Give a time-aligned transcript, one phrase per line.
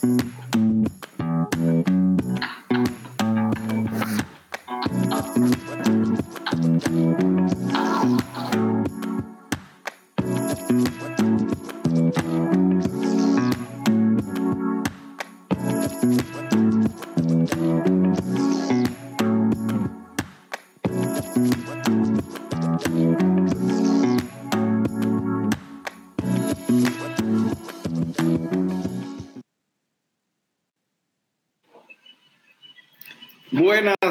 [0.00, 0.47] Mm-hmm.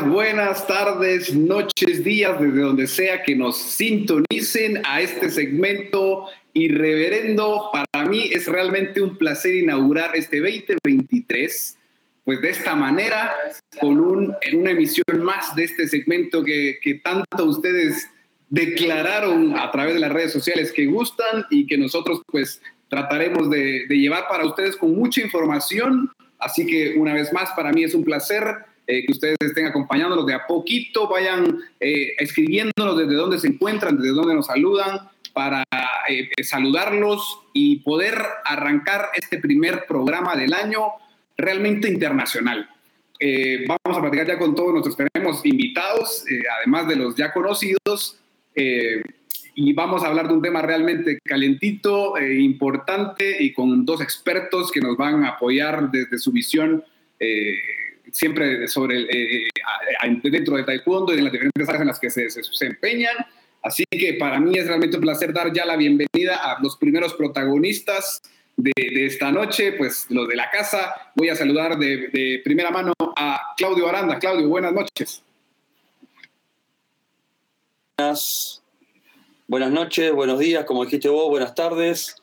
[0.05, 7.71] Buenas, tardes, noches, días, desde donde sea que nos sintonicen a este segmento irreverendo.
[7.71, 11.77] Para mí es realmente un placer inaugurar este 2023,
[12.23, 13.33] pues de esta manera,
[13.79, 18.07] con un, en una emisión más de este segmento que, que tanto ustedes
[18.49, 23.87] declararon a través de las redes sociales que gustan y que nosotros pues trataremos de,
[23.87, 26.11] de llevar para ustedes con mucha información.
[26.37, 30.25] Así que una vez más, para mí es un placer eh, que ustedes estén acompañándonos
[30.25, 35.65] de a poquito, vayan eh, escribiéndonos desde dónde se encuentran, desde dónde nos saludan, para
[36.07, 38.15] eh, saludarlos y poder
[38.45, 40.83] arrancar este primer programa del año
[41.35, 42.69] realmente internacional.
[43.67, 46.23] vamos a platicar ya con todos nuestros tenemos invitados,
[46.57, 48.19] además de los ya conocidos,
[48.55, 54.81] y vamos a hablar de un tema realmente calentito, importante y con dos expertos que
[54.81, 56.83] nos van a apoyar desde su visión
[58.17, 62.09] siempre sobre eh, eh, dentro de Taekwondo y en las diferentes áreas en las que
[62.09, 62.41] se, se.
[63.61, 67.13] Así que para mí es realmente un placer dar ya la bienvenida a los primeros
[67.13, 68.21] protagonistas
[68.55, 68.71] de,
[69.05, 71.11] esta noche, pues los de la casa.
[71.15, 74.17] Voy a saludar de, de, primera mano a Claudio Aranda.
[74.17, 75.23] Claudio, buenas noches.
[77.97, 78.63] Buenas,
[79.47, 82.15] buenas noches, buenos días, como dijiste vos, buenas tardes.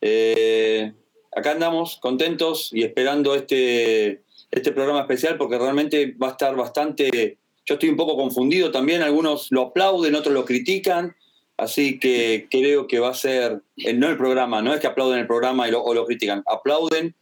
[0.00, 0.92] Eh,
[1.36, 7.38] acá andamos contentos y esperando este este programa especial porque realmente va a estar bastante...
[7.66, 11.14] Yo estoy un poco confundido también, algunos lo aplauden, otros lo critican,
[11.58, 15.18] así que creo que va a ser, eh, no el programa, no es que aplauden
[15.18, 17.14] el programa y lo, o lo critican, aplauden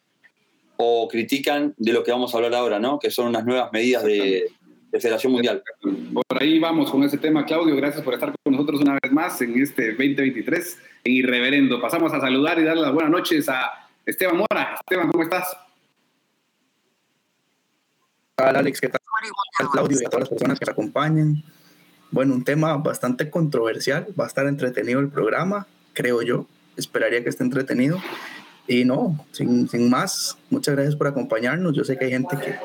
[0.77, 2.99] o critican de lo que vamos a hablar ahora, ¿no?
[2.99, 4.51] Que son unas nuevas medidas de,
[4.99, 5.63] Federación Mundial.
[5.83, 7.77] Por ahí vamos con ese tema, Claudio.
[7.77, 11.79] Gracias por estar con nosotros una vez más en este 2023 en Irreverendo.
[11.83, 14.77] Pasamos a saludar y darle las buenas noches a Esteban Mora.
[14.81, 15.55] Esteban, ¿cómo estás?
[18.39, 18.83] Alex?
[18.83, 19.01] ¿Qué tal?
[19.73, 21.43] Claudio y a todas las personas que nos acompañan.
[22.11, 24.09] Bueno, un tema bastante controversial.
[24.19, 26.47] Va a estar entretenido el programa, creo yo.
[26.77, 27.99] Esperaría que esté entretenido.
[28.69, 31.75] Y no, sin, sin más, muchas gracias por acompañarnos.
[31.75, 32.59] Yo sé que hay gente que,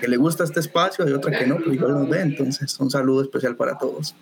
[0.00, 2.20] que le gusta este espacio, hay otra que no, pero igual nos ve.
[2.20, 4.14] Entonces, un saludo especial para todos.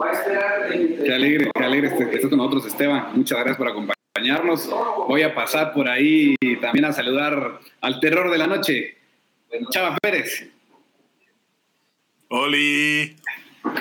[0.73, 3.11] Qué alegre, qué alegre que estés con nosotros, Esteban.
[3.15, 4.69] Muchas gracias por acompañarnos.
[5.06, 8.97] Voy a pasar por ahí también a saludar al terror de la noche,
[9.71, 10.56] Chava Pérez.
[12.28, 13.16] Oli.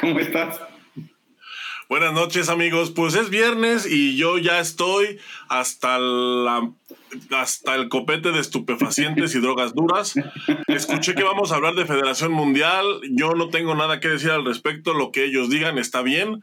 [0.02, 0.62] ¿Cómo estás?
[1.88, 5.20] Buenas noches amigos, pues es viernes y yo ya estoy
[5.50, 6.72] hasta la
[7.32, 10.16] hasta el copete de estupefacientes y drogas duras.
[10.68, 14.46] Escuché que vamos a hablar de Federación Mundial, yo no tengo nada que decir al
[14.46, 16.42] respecto, lo que ellos digan está bien.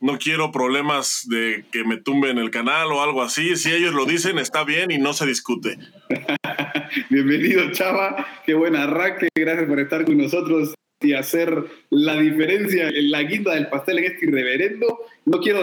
[0.00, 3.56] No quiero problemas de que me tumben el canal o algo así.
[3.56, 5.78] Si ellos lo dicen, está bien y no se discute.
[7.10, 8.26] Bienvenido, Chava.
[8.44, 9.28] Qué buen arranque.
[9.34, 10.74] Gracias por estar con nosotros
[11.04, 15.00] y hacer la diferencia en la guinda del pastel en este irreverendo.
[15.24, 15.62] No quiero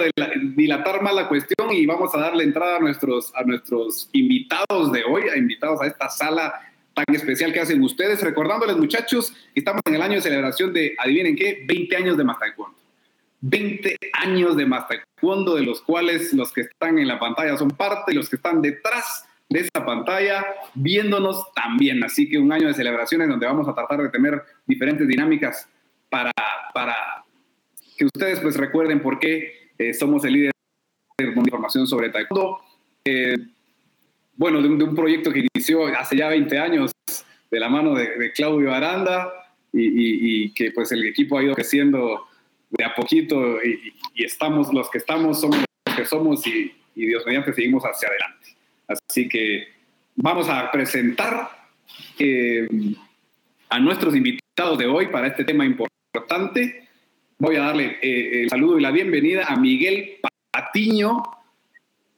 [0.56, 5.04] dilatar más la cuestión y vamos a darle entrada a nuestros, a nuestros invitados de
[5.04, 6.54] hoy, a invitados a esta sala
[6.94, 8.22] tan especial que hacen ustedes.
[8.22, 12.54] Recordándoles, muchachos, estamos en el año de celebración de, adivinen qué, 20 años de Master
[13.44, 18.12] 20 años de Master de los cuales los que están en la pantalla son parte
[18.12, 22.04] y los que están detrás de esta pantalla, viéndonos también.
[22.04, 25.68] Así que un año de celebraciones donde vamos a tratar de tener diferentes dinámicas
[26.10, 26.32] para,
[26.74, 26.96] para
[27.98, 30.52] que ustedes pues recuerden por qué eh, somos el líder
[31.18, 32.62] de información sobre taekwondo.
[33.04, 33.36] Eh,
[34.36, 36.92] bueno, de un, proyecto que inició hace ya 20 años
[37.52, 39.32] de la mano de, Claudio Aranda
[39.74, 42.26] y, que pues el equipo ha ido creciendo
[42.70, 43.94] de a poquito y,
[44.24, 48.61] estamos los que estamos, somos los que somos y, y Dios mediante seguimos hacia adelante.
[48.92, 49.68] Así que
[50.16, 51.50] vamos a presentar
[52.20, 52.68] eh,
[53.70, 56.88] a nuestros invitados de hoy para este tema importante.
[57.38, 60.18] Voy a darle eh, el saludo y la bienvenida a Miguel
[60.52, 61.24] Patiño,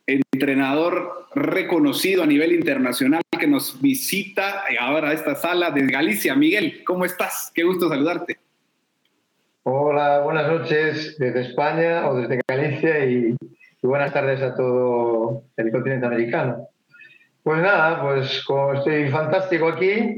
[0.06, 6.36] entrenador reconocido a nivel internacional que nos visita ahora a esta sala de Galicia.
[6.36, 7.52] Miguel, ¿cómo estás?
[7.54, 8.38] Qué gusto saludarte.
[9.64, 13.36] Hola, buenas noches desde España o desde Galicia y,
[13.88, 16.70] buenas tardes a todo el continente americano.
[17.44, 20.16] Pues nada, pues como estoy fantástico aquí,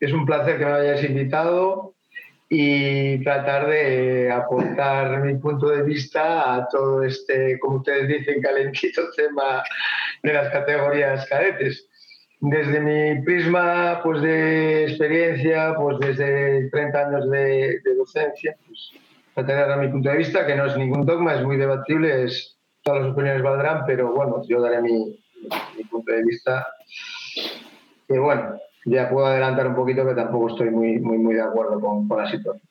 [0.00, 1.94] es un placer que me hayáis invitado
[2.48, 9.02] y tratar de aportar mi punto de vista a todo este, como ustedes dicen, calentito
[9.16, 9.62] tema
[10.22, 11.88] de las categorías cadetes.
[12.40, 18.92] Desde mi prisma pues, de experiencia, pues desde 30 años de, docencia, pues,
[19.34, 22.24] trataré de dar mi punto de vista, que no es ningún dogma, es muy debatible,
[22.24, 22.53] es,
[22.84, 25.18] todas las opiniones valdrán, pero bueno, yo daré mi,
[25.76, 26.66] mi punto de vista.
[28.06, 31.80] Que bueno, ya puedo adelantar un poquito que tampoco estoy muy, muy, muy de acuerdo
[31.80, 32.68] con, con la situación.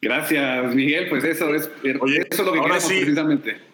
[0.00, 1.08] Gracias, Miguel.
[1.08, 3.68] Pues eso es, eso es lo que queremos precisamente.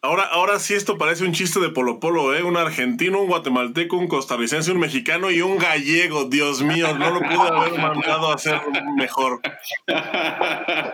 [0.00, 2.42] Ahora, ahora sí esto parece un chiste de Polo Polo, ¿eh?
[2.42, 6.26] Un argentino, un guatemalteco, un costarricense, un mexicano y un gallego.
[6.26, 8.60] Dios mío, no lo pude haber mandado a hacer
[8.98, 9.40] mejor.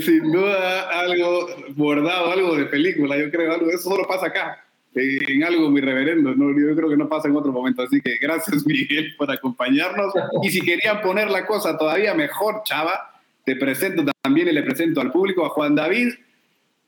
[0.00, 3.68] Sin duda, algo bordado, algo de película, yo creo, algo.
[3.70, 4.64] Eso solo pasa acá,
[4.94, 6.50] en algo muy reverendo, ¿no?
[6.50, 7.82] Yo creo que no pasa en otro momento.
[7.82, 10.12] Así que gracias, Miguel, por acompañarnos.
[10.42, 15.00] Y si querían poner la cosa todavía mejor, chava, te presento también y le presento
[15.00, 16.14] al público a Juan David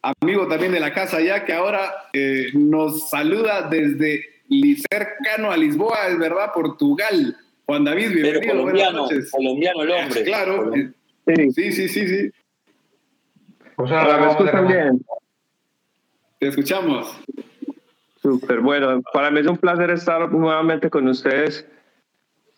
[0.03, 4.25] amigo también de la casa ya, que ahora eh, nos saluda desde
[4.91, 7.37] cercano a Lisboa, es verdad, Portugal.
[7.67, 8.41] Juan David, bienvenido.
[8.41, 9.31] Pero colombiano, noches.
[9.31, 10.25] colombiano el hombre.
[10.25, 10.73] Claro.
[10.75, 12.31] Sí, sí, sí, sí.
[13.79, 15.07] Pues ahora me escuchan bien.
[16.41, 17.17] Te escuchamos.
[18.21, 21.65] Súper, bueno, para mí es un placer estar nuevamente con ustedes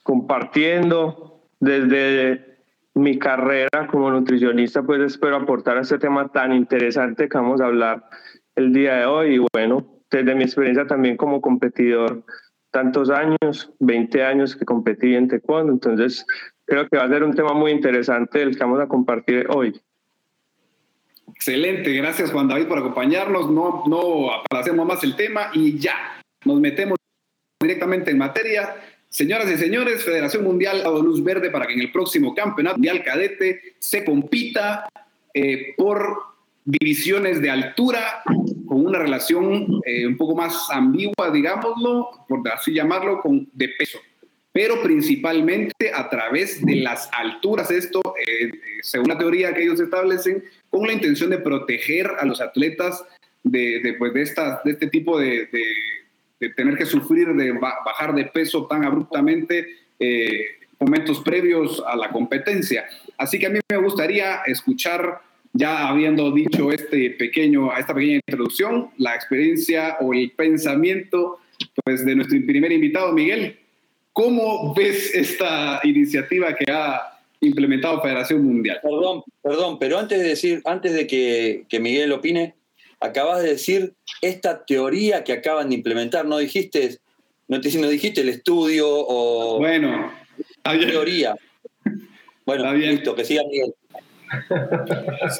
[0.02, 2.62] compartiendo desde
[2.94, 7.66] mi carrera como nutricionista, pues espero aportar a este tema tan interesante que vamos a
[7.66, 8.02] hablar
[8.54, 9.34] el día de hoy.
[9.34, 12.24] Y bueno, desde mi experiencia también como competidor,
[12.70, 16.24] tantos años, 20 años que competí en taekwondo, entonces
[16.64, 19.78] creo que va a ser un tema muy interesante el que vamos a compartir hoy.
[21.34, 23.50] Excelente, gracias Juan David por acompañarnos.
[23.50, 26.96] No, no aplacemos más el tema y ya nos metemos
[27.60, 28.76] directamente en materia.
[29.08, 32.76] Señoras y señores, Federación Mundial ha dado luz verde para que en el próximo Campeonato
[32.76, 34.88] Mundial Cadete se compita
[35.34, 36.16] eh, por
[36.64, 38.22] divisiones de altura
[38.66, 43.98] con una relación eh, un poco más ambigua, digámoslo, por así llamarlo, con, de peso,
[44.52, 47.70] pero principalmente a través de las alturas.
[47.72, 52.40] Esto, eh, según la teoría que ellos establecen, con la intención de proteger a los
[52.40, 53.04] atletas
[53.42, 55.48] de, de, pues, de, estas, de este tipo de
[56.40, 60.46] de tener que sufrir de bajar de peso tan abruptamente eh,
[60.80, 62.86] momentos previos a la competencia.
[63.18, 65.20] Así que a mí me gustaría escuchar,
[65.52, 71.38] ya habiendo dicho este pequeño, esta pequeña introducción, la experiencia o el pensamiento
[71.84, 73.58] pues, de nuestro primer invitado, Miguel.
[74.14, 78.80] ¿Cómo ves esta iniciativa que ha implementado Federación Mundial?
[78.82, 82.54] Perdón, perdón, pero antes de decir, antes de que, que Miguel opine,
[83.00, 86.98] acabas de decir esta teoría que acaban de implementar, no dijiste,
[87.48, 90.12] no, no dijiste el estudio o bueno,
[90.62, 91.34] teoría.
[92.44, 93.74] Bueno, listo, que siga Miguel.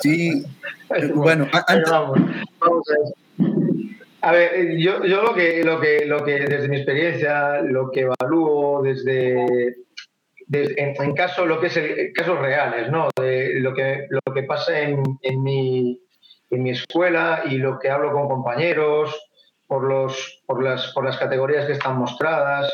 [0.00, 0.42] Sí,
[1.14, 1.48] bueno,
[4.22, 8.00] a ver, yo, yo lo, que, lo, que, lo que desde mi experiencia, lo que
[8.00, 9.76] evalúo desde,
[10.52, 13.08] en, caso, lo que es el, casos reales, ¿no?
[13.16, 16.00] De lo que, lo que pasa en, en mi
[16.50, 19.16] en mi escuela y lo que hablo con compañeros,
[19.66, 22.72] por, los, por, las, por las categorías que están mostradas.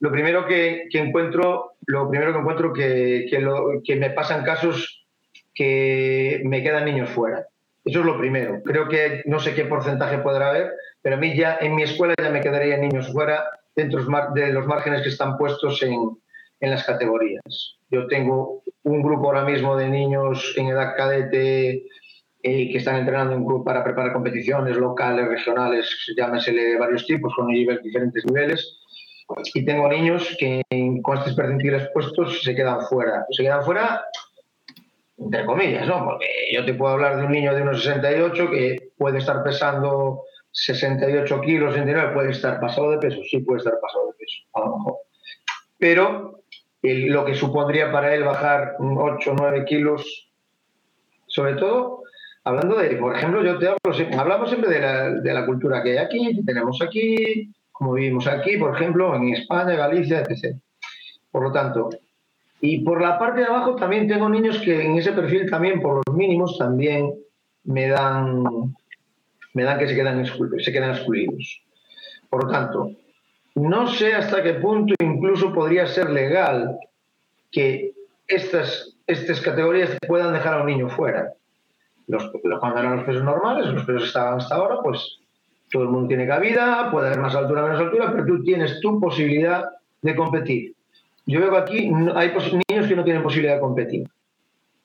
[0.00, 4.44] Lo primero que, que encuentro, lo primero que encuentro que, que, lo, que me pasan
[4.44, 5.06] casos
[5.54, 7.46] que me quedan niños fuera.
[7.84, 8.62] Eso es lo primero.
[8.64, 12.14] Creo que no sé qué porcentaje podrá haber, pero a mí ya en mi escuela
[12.20, 13.44] ya me quedarían niños fuera
[13.74, 14.04] dentro
[14.34, 16.18] de los márgenes que están puestos en,
[16.60, 17.78] en las categorías.
[17.90, 21.84] Yo tengo un grupo ahora mismo de niños en edad cadete
[22.42, 27.48] eh, que están entrenando en club para preparar competiciones locales, regionales, llámesele varios tipos, con
[27.48, 28.78] diferentes niveles.
[29.54, 30.62] Y tengo niños que
[31.02, 33.26] con estos percentiles puestos se quedan fuera.
[33.30, 34.02] Se quedan fuera,
[35.18, 36.04] entre comillas, ¿no?
[36.04, 40.22] Porque yo te puedo hablar de un niño de unos 68 que puede estar pesando
[40.52, 44.60] 68 kilos, 69, puede estar pasado de peso, sí puede estar pasado de peso, a
[44.60, 44.94] lo mejor.
[45.78, 46.37] Pero
[46.82, 50.30] lo que supondría para él bajar 8 o 9 kilos,
[51.26, 52.02] sobre todo
[52.44, 53.78] hablando de, por ejemplo, yo te hablo,
[54.18, 58.26] hablamos siempre de la, de la cultura que hay aquí, que tenemos aquí, como vivimos
[58.26, 60.56] aquí, por ejemplo, en España, Galicia, etc.
[61.30, 61.90] Por lo tanto,
[62.60, 66.02] y por la parte de abajo también tengo niños que en ese perfil también, por
[66.06, 67.12] los mínimos, también
[67.64, 68.42] me dan,
[69.54, 71.62] me dan que se quedan, se quedan excluidos.
[72.28, 72.90] Por lo tanto,
[73.54, 76.78] no sé hasta qué punto incluso podría ser legal
[77.50, 77.92] que
[78.26, 81.32] estas, estas categorías puedan dejar a un niño fuera
[82.08, 85.20] los, cuando eran los pesos normales, los pesos estaban hasta ahora, pues
[85.70, 88.98] Todo el mundo tiene cabida, puede haber más altura, menos altura, pero tú tienes tu
[88.98, 89.64] posibilidad
[90.00, 90.74] de competir.
[91.26, 92.32] Yo veo aquí hay
[92.68, 94.08] niños que no tienen posibilidad de competir.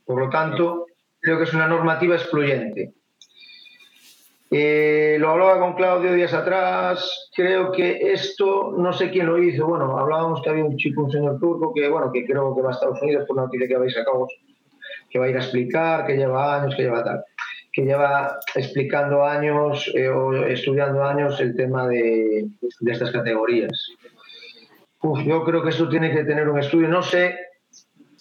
[0.05, 0.87] Por lo tanto,
[1.21, 2.91] creo que es una normativa excluyente.
[4.55, 9.65] Eh, lo hablaba con Claudio días atrás, creo que esto, no sé quién lo hizo,
[9.65, 12.69] bueno, hablábamos que había un chico, un señor turco, que bueno, que creo que va
[12.69, 14.27] a Estados Unidos por una noticia que habéis sacado,
[15.09, 17.23] que va a ir a explicar, que lleva años, que lleva tal,
[17.71, 22.45] que lleva explicando años eh, o estudiando años el tema de,
[22.79, 23.89] de estas categorías.
[25.25, 27.39] yo creo que esto tiene que tener un estudio, no sé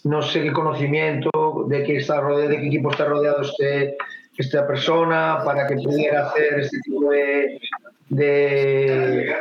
[0.05, 1.31] no sé el conocimiento
[1.69, 3.97] de qué, está rodeado, de qué equipo está rodeado este,
[4.37, 7.61] esta persona para que pudiera hacer este tipo de,
[8.09, 9.37] de,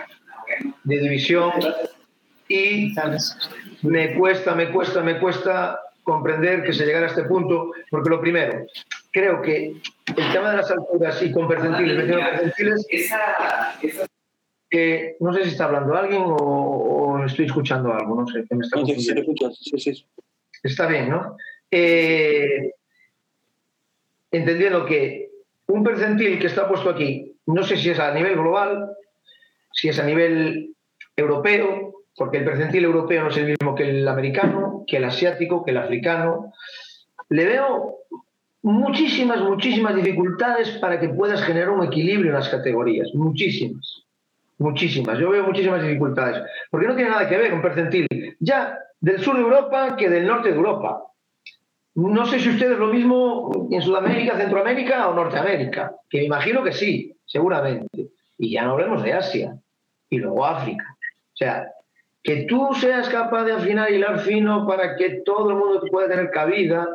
[0.84, 1.52] división.
[2.48, 2.94] Y
[3.84, 8.20] me cuesta, me cuesta, me cuesta comprender que se llegara a este punto, porque lo
[8.20, 8.66] primero,
[9.12, 9.76] creo que
[10.18, 12.88] el tema de las alturas y con percentiles, percentiles
[15.20, 18.80] no sé si está hablando alguien o, estoy escuchando algo, no sé, que me está
[18.86, 20.06] sí, sí,
[20.64, 21.38] Está bien, ¿no?
[21.70, 22.72] Eh,
[24.32, 25.30] entendiendo que
[25.68, 28.90] un percentil que está puesto aquí, no sé si es a nivel global,
[29.74, 30.74] si es a nivel
[31.16, 35.64] europeo, porque el percentil europeo no es el mismo que el americano, que el asiático,
[35.64, 36.54] que el africano.
[37.30, 38.00] Le veo
[38.64, 44.04] muchísimas, muchísimas dificultades para que puedas generar un equilibrio en las categorías, muchísimas,
[44.58, 45.18] muchísimas.
[45.18, 48.08] Yo veo muchísimas dificultades, porque no tiene nada que ver un percentil
[48.40, 51.11] ya del sur de Europa que del norte de Europa.
[51.96, 56.72] No sé si ustedes lo mismo en Sudamérica, Centroamérica o Norteamérica, que me imagino que
[56.72, 58.12] sí, seguramente.
[58.38, 59.58] Y ya no hablemos de Asia
[60.10, 60.86] y luego África.
[61.34, 61.68] O sea,
[62.24, 66.08] que tú seas capaz de afinar y hilar fino para que todo el mundo pueda
[66.08, 66.88] tener cabida,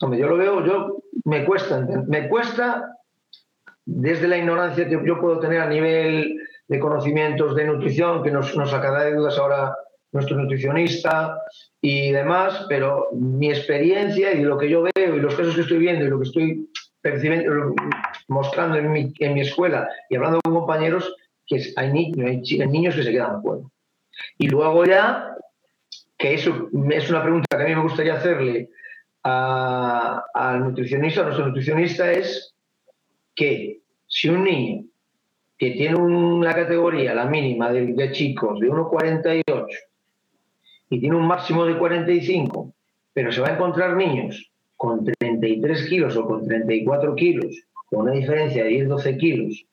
[0.00, 2.98] hombre, yo lo veo, yo me cuesta, me cuesta
[3.84, 8.56] desde la ignorancia que yo puedo tener a nivel de conocimientos de nutrición, que nos,
[8.56, 9.76] nos sacará de dudas ahora
[10.14, 11.42] nuestro nutricionista
[11.80, 15.78] y demás, pero mi experiencia y lo que yo veo y los casos que estoy
[15.78, 16.70] viendo y lo que estoy
[17.02, 17.74] percibiendo,
[18.28, 21.14] mostrando en mi, en mi escuela y hablando con compañeros,
[21.46, 23.64] que hay, niños, hay niños que se quedan fuera.
[24.38, 25.34] Y luego ya,
[26.16, 28.70] que eso es una pregunta que a mí me gustaría hacerle
[29.24, 32.54] al nutricionista, a nuestro nutricionista, es
[33.34, 34.84] que si un niño
[35.58, 39.66] que tiene una categoría, la mínima de, de chicos, de 1,48,
[40.94, 42.72] y tiene un máximo de 45,
[43.12, 48.12] pero se va a encontrar niños con 33 kilos o con 34 kilos, con una
[48.12, 49.64] diferencia de 10-12 kilos,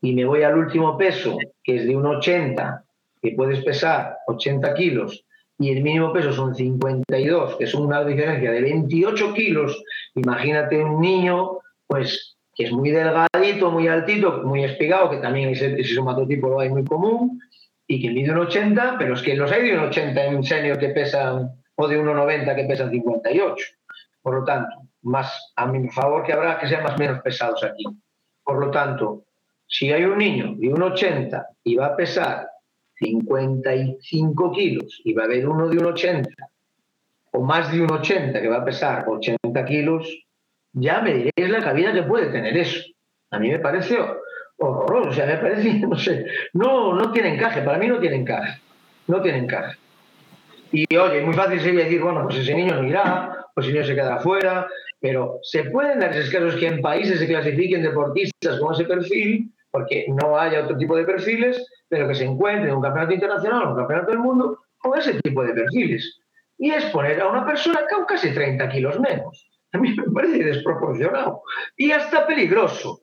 [0.00, 2.84] y me voy al último peso, que es de un 80,
[3.22, 5.24] que puedes pesar 80 kilos,
[5.60, 9.80] y el mínimo peso son 52, que es una diferencia de 28 kilos,
[10.16, 15.80] imagínate un niño, pues que es muy delgadito, muy altito, muy espigado, que también ese,
[15.80, 17.40] ese somatotipo lo hay muy común,
[17.86, 20.78] y que mide un 80, pero es que los hay de un 80 en senior
[20.78, 23.64] que pesan, o de 1,90 que pesan 58.
[24.22, 27.84] Por lo tanto, más a mi favor que habrá que sean más menos pesados aquí.
[28.44, 29.24] Por lo tanto,
[29.66, 32.48] si hay un niño de un 80 y va a pesar
[32.94, 36.28] 55 kilos y va a haber uno de un 80
[37.32, 40.06] o más de un 80 que va a pesar 80 kilos,
[40.72, 42.80] ya me diréis la cabida que puede tener eso.
[43.30, 43.98] A mí me parece
[44.62, 45.10] horroroso.
[45.10, 48.60] O sea, me parece, no sé, no, no tiene encaje, para mí no tiene encaje.
[49.06, 49.76] No tiene encaje.
[50.70, 53.86] Y oye, muy fácil sería decir, bueno, pues ese niño no irá, pues ese niño
[53.86, 54.66] se queda afuera,
[55.00, 59.52] pero se pueden dar esos casos que en países se clasifiquen deportistas con ese perfil,
[59.70, 63.64] porque no haya otro tipo de perfiles, pero que se encuentren en un campeonato internacional
[63.64, 66.18] o un campeonato del mundo con ese tipo de perfiles.
[66.56, 69.46] Y es poner a una persona con casi 30 kilos menos.
[69.72, 71.42] A mí me parece desproporcionado
[71.76, 73.01] y hasta peligroso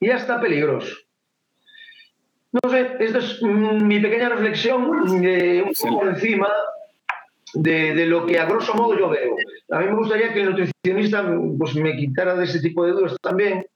[0.00, 0.96] y ya está peligroso.
[2.50, 6.48] No sé, esta es mi pequeña reflexión de un poco encima
[7.54, 9.36] de, lo que a grosso modo yo veo.
[9.70, 13.16] A mí me gustaría que el nutricionista pues, me quitara de ese tipo de dudas
[13.20, 13.66] también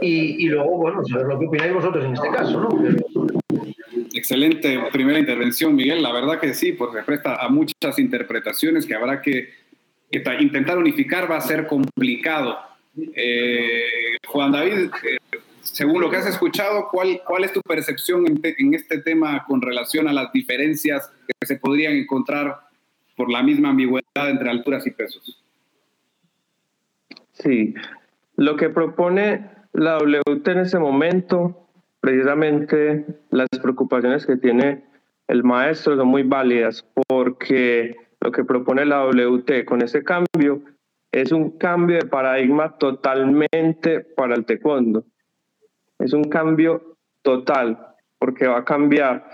[0.00, 2.68] y, luego, bueno, saber lo que opináis vosotros en este caso, ¿no?
[4.14, 6.02] Excelente primera intervención, Miguel.
[6.02, 9.50] La verdad que sí, pues se presta a muchas interpretaciones que habrá que,
[10.40, 12.58] intentar unificar va a ser complicado.
[13.14, 15.16] Eh, Juan David, eh,
[15.62, 20.08] según lo que has escuchado, ¿cuál, cuál es tu percepción en, este tema con relación
[20.08, 22.60] a las diferencias que se podrían encontrar
[23.16, 25.42] por la misma ambigüedad entre alturas y pesos?
[27.32, 27.74] Sí,
[28.36, 31.68] lo que propone la WT en ese momento,
[32.00, 34.84] precisamente las preocupaciones que tiene
[35.28, 40.60] el maestro son muy válidas porque lo que propone la WT con ese cambio
[41.12, 45.04] es un cambio de paradigma totalmente para el taekwondo
[46.02, 49.24] es un cambio total, porque va a cambiar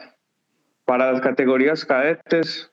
[0.84, 2.70] para las categorías cadetes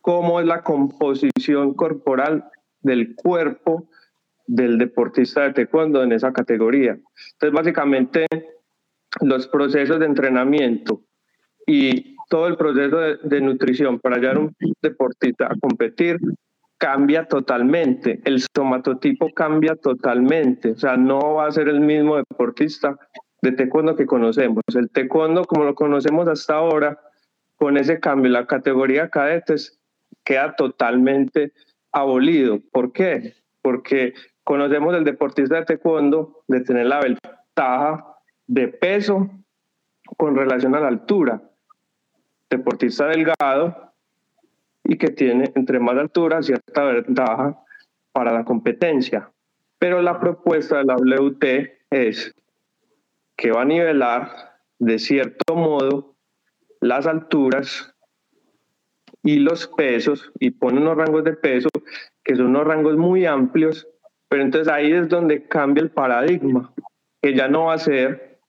[0.00, 2.44] cómo es la composición corporal
[2.80, 3.88] del cuerpo
[4.46, 6.98] del deportista de taekwondo en esa categoría.
[7.32, 8.26] Entonces, básicamente,
[9.20, 11.02] los procesos de entrenamiento
[11.66, 16.18] y todo el proceso de, nutrición para a un deportista a competir
[16.82, 22.98] cambia totalmente, el somatotipo cambia totalmente, o sea, no va a ser el mismo deportista
[23.40, 24.64] de taekwondo que conocemos.
[24.74, 26.98] El taekwondo, como lo conocemos hasta ahora,
[27.54, 29.78] con ese cambio, la categoría cadetes
[30.24, 31.52] queda totalmente
[31.92, 32.58] abolido.
[32.72, 33.34] ¿Por qué?
[33.62, 38.16] Porque conocemos el deportista de taekwondo de tener la ventaja
[38.48, 39.30] de peso
[40.16, 41.42] con relación a la altura.
[42.50, 43.91] Deportista delgado
[44.92, 47.58] y que tiene entre más altura cierta ventaja
[48.12, 49.30] para la competencia.
[49.78, 51.44] Pero la propuesta de la WT
[51.90, 52.34] es
[53.34, 56.14] que va a nivelar de cierto modo
[56.82, 57.94] las alturas
[59.22, 61.70] y los pesos y pone unos rangos de peso
[62.22, 63.88] que son unos rangos muy amplios,
[64.28, 66.70] pero entonces ahí es donde cambia el paradigma,
[67.22, 68.40] que ya no va a ser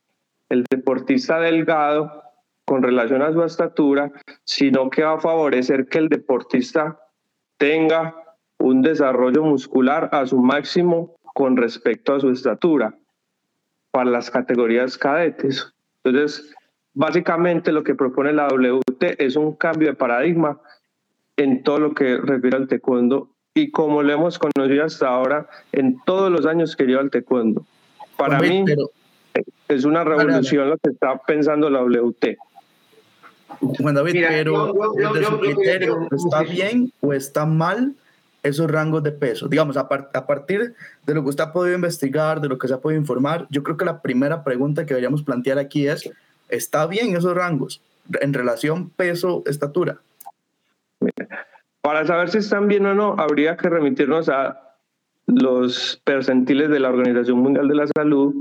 [0.50, 2.23] el deportista delgado
[2.66, 4.12] con relación a su estatura,
[4.46, 7.00] sino que va a favorecer que el deportista
[7.58, 8.16] tenga
[8.58, 12.96] un desarrollo muscular a su máximo con respecto a su estatura
[13.92, 15.74] para las categorías cadetes.
[16.04, 16.54] Entonces,
[16.94, 20.60] básicamente lo que propone la WT es un cambio de paradigma
[21.38, 26.00] en todo lo que refiere al taekwondo y como lo hemos conocido hasta ahora en
[26.06, 27.66] todos los años que lleva el taekwondo.
[28.18, 28.64] Para mí
[29.68, 32.38] es una revolución lo que está pensando la WT.
[33.60, 37.96] Juan David, pero desde su criterio, ¿está bien o está mal
[38.44, 39.48] esos rangos de peso?
[39.48, 42.74] Digamos, a, a, partir de lo que usted ha podido investigar, de lo que se
[42.74, 46.10] ha podido informar, yo creo que la primera pregunta que deberíamos plantear aquí es,
[46.50, 47.82] ¿está bien esos rangos
[48.20, 50.00] en relación peso-estatura?
[51.82, 54.64] Para saber si están bien o no, habría que remitirnos a
[55.26, 58.36] los percentiles de la Organización Mundial de la Salud.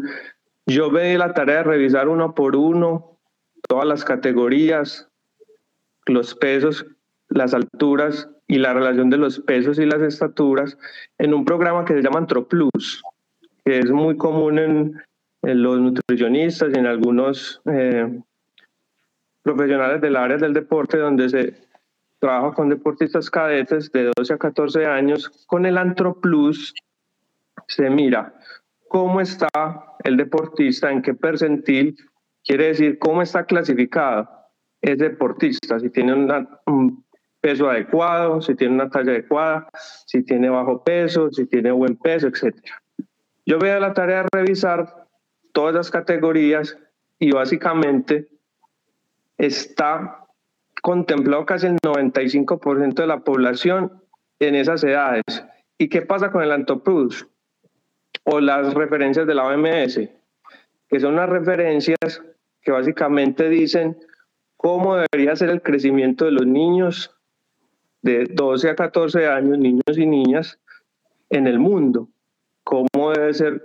[0.67, 3.12] Yo me di la tarea de revisar uno por uno
[3.69, 5.09] todas las categorías,
[6.07, 6.87] los pesos,
[7.29, 10.77] las alturas y la relación de los pesos y las estaturas
[11.19, 13.03] en un programa que se llama AntroPlus,
[13.65, 15.03] que es muy común en,
[15.45, 18.21] los nutricionistas y en algunos eh,
[19.43, 21.55] profesionales del área del deporte, donde se
[22.21, 25.29] trabaja con deportistas cadetes de 12 a 14 años.
[25.49, 26.73] Con el AntroPlus
[27.67, 28.35] se mira
[28.87, 29.49] cómo está
[30.05, 31.97] el deportista, en qué percentil
[32.45, 34.29] Quiere decir cómo está clasificado
[34.83, 36.13] es deportista, si tiene
[36.67, 37.05] un
[37.41, 39.69] peso adecuado, si tiene una talla adecuada,
[40.07, 42.55] si tiene bajo peso, si tiene buen peso, etc.
[43.47, 45.09] Yo voy a la tarea de revisar
[45.53, 46.77] todas las categorías
[47.19, 48.29] y básicamente
[49.39, 50.27] está
[50.83, 54.03] contemplado casi el 95% de la población
[54.41, 55.23] en esas edades.
[55.79, 57.29] ¿Y qué pasa con el Antoprus?
[58.25, 60.01] O las referencias de la OMS,
[60.89, 62.23] que son las referencias
[62.63, 63.97] que básicamente dicen
[64.57, 67.15] cómo debería ser el crecimiento de los niños
[68.03, 70.59] de 12 a 14 años, niños y niñas,
[71.31, 72.09] en el mundo,
[72.65, 73.63] cómo debe ser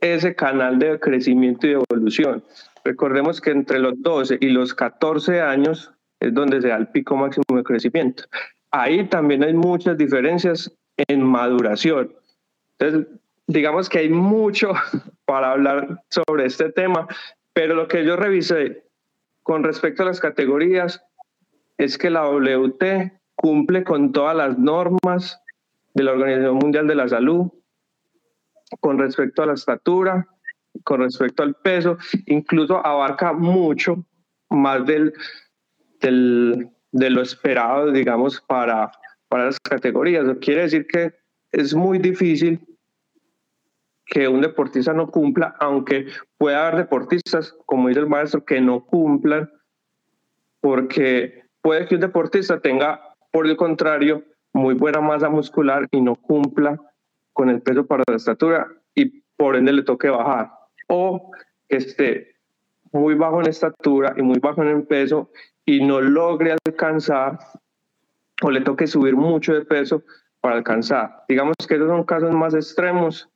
[0.00, 2.44] ese canal de crecimiento y evolución.
[2.84, 7.16] Recordemos que entre los 12 y los 14 años es donde se da el pico
[7.16, 8.24] máximo de crecimiento.
[8.70, 10.70] Ahí también hay muchas diferencias
[11.08, 12.14] en maduración.
[12.78, 13.08] Entonces,
[13.46, 14.72] digamos que hay mucho
[15.24, 17.08] para hablar sobre este tema,
[17.56, 18.84] pero lo que yo revisé
[19.42, 21.02] con respecto a las categorías
[21.78, 25.40] es que la WT cumple con todas las normas
[25.94, 27.50] de la Organización Mundial de la Salud
[28.80, 30.28] con respecto a la estatura,
[30.84, 34.04] con respecto al peso, incluso abarca mucho
[34.50, 35.14] más del,
[36.02, 38.92] del, de lo esperado, digamos, para,
[39.28, 40.26] para las categorías.
[40.42, 41.14] Quiere decir que
[41.52, 42.60] es muy difícil
[44.06, 46.06] que un deportista no cumpla, aunque
[46.38, 49.50] pueda haber deportistas, como dice el maestro, que no cumplan,
[50.60, 53.00] porque puede que un deportista tenga,
[53.32, 56.80] por el contrario, muy buena masa muscular y no cumpla
[57.32, 60.50] con el peso para la estatura y por ende le toque bajar.
[60.88, 61.32] O
[61.68, 62.36] que esté
[62.92, 65.30] muy bajo en estatura y muy bajo en el peso
[65.66, 67.38] y no logre alcanzar
[68.42, 70.04] o le toque subir mucho de peso
[70.40, 71.24] para alcanzar.
[71.28, 73.28] Digamos que esos son casos más extremos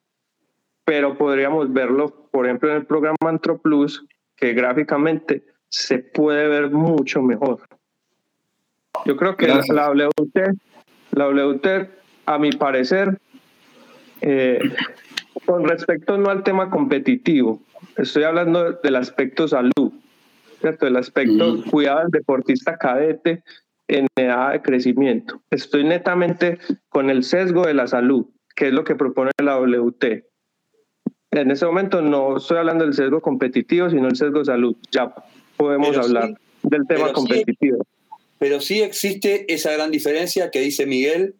[0.90, 4.05] pero podríamos verlo, por ejemplo, en el programa AntroPlus,
[4.37, 7.61] que gráficamente se puede ver mucho mejor.
[9.05, 10.59] Yo creo que la WT,
[11.12, 11.90] la WT,
[12.26, 13.20] a mi parecer,
[14.20, 14.59] eh,
[15.46, 17.61] con respecto no al tema competitivo,
[17.96, 19.92] Estoy hablando del aspecto salud,
[20.61, 20.88] ¿cierto?
[20.88, 21.70] El aspecto Mm.
[21.70, 23.44] cuidado del deportista cadete
[23.87, 25.40] en edad de crecimiento.
[25.50, 28.26] Estoy netamente con el sesgo de la salud,
[28.57, 30.30] que es lo que propone la WT.
[31.33, 34.77] En ese momento no estoy hablando del sesgo competitivo, sino el sesgo de salud.
[34.90, 35.14] Ya
[35.57, 37.12] podemos Pero sí, hablar del tema pero sí.
[37.14, 37.87] competitivo.
[38.38, 41.35] Pero sí existe esa gran diferencia que dice Miguel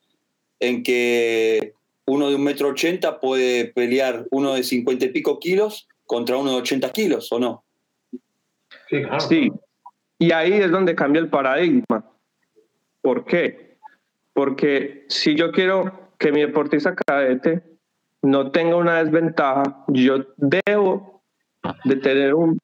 [0.61, 1.74] en que
[2.07, 6.50] uno de un metro ochenta puede pelear uno de cincuenta y pico kilos contra uno
[6.50, 7.64] de 80 kilos, ¿o no?
[8.88, 9.20] Sí, claro.
[9.20, 9.50] Sí,
[10.18, 12.05] y ahí es donde cambia el paradigma.
[13.00, 13.79] ¿Por qué?
[14.33, 17.62] Porque si yo quiero que mi deportista cadete
[18.22, 21.22] no tenga una desventaja, yo debo
[21.85, 22.59] de tener un,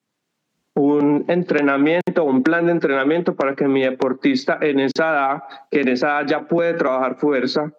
[0.75, 5.89] un entrenamiento, un plan de entrenamiento para que mi deportista en esa edad, que en
[5.89, 7.73] esa edad ya puede trabajar fuerza,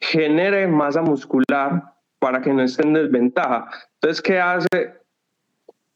[0.00, 1.82] genere masa muscular
[2.18, 3.68] para que no esté en desventaja.
[3.94, 4.94] Entonces, ¿qué hace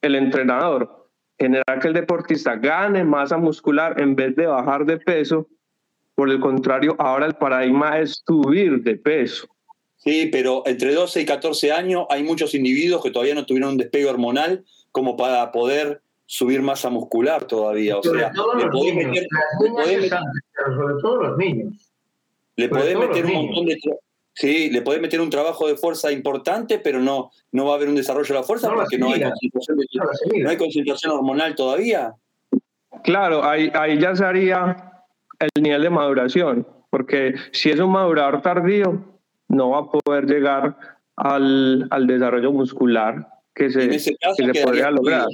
[0.00, 1.08] el entrenador?
[1.38, 5.46] Generar que el deportista gane masa muscular en vez de bajar de peso.
[6.14, 9.46] Por el contrario, ahora el paradigma es subir de peso.
[10.06, 13.76] Sí, pero entre 12 y 14 años hay muchos individuos que todavía no tuvieron un
[13.76, 17.98] despegue hormonal como para poder subir masa muscular todavía.
[17.98, 19.08] O Sobre sea, le los podés niños.
[19.10, 19.26] meter,
[19.64, 20.18] le podés meter-
[20.76, 21.92] sobre todo los niños.
[22.54, 23.56] le sobre podés todo meter los un niños.
[23.56, 23.78] montón de
[24.32, 27.88] sí, le podés meter un trabajo de fuerza importante, pero no, no va a haber
[27.88, 31.12] un desarrollo de la fuerza No porque no hay, concentración de- No no hay concentración
[31.14, 32.14] hormonal todavía.
[33.02, 35.02] Claro, ahí, ahí ya se haría
[35.40, 39.15] el nivel de maduración, porque si es un madurador tardío,
[39.48, 40.76] no va a poder llegar
[41.16, 44.16] al, al desarrollo muscular que se, que se
[44.62, 45.26] podría lograr.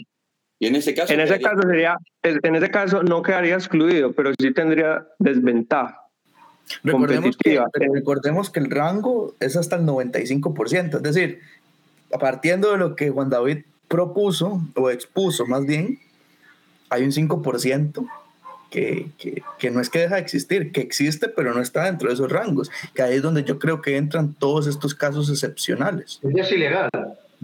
[0.58, 4.30] Y en ese caso En ese caso sería, en ese caso no quedaría excluido, pero
[4.38, 5.98] sí tendría desventaja.
[6.84, 7.60] Recordemos que,
[7.92, 11.40] recordemos que el rango es hasta el 95%, es decir,
[12.20, 15.98] partiendo de lo que Juan David propuso o expuso más bien,
[16.90, 18.08] hay un 5%
[18.72, 22.08] que, que, que no es que deja de existir, que existe pero no está dentro
[22.08, 26.18] de esos rangos, que ahí es donde yo creo que entran todos estos casos excepcionales.
[26.22, 26.88] Ya es ilegal.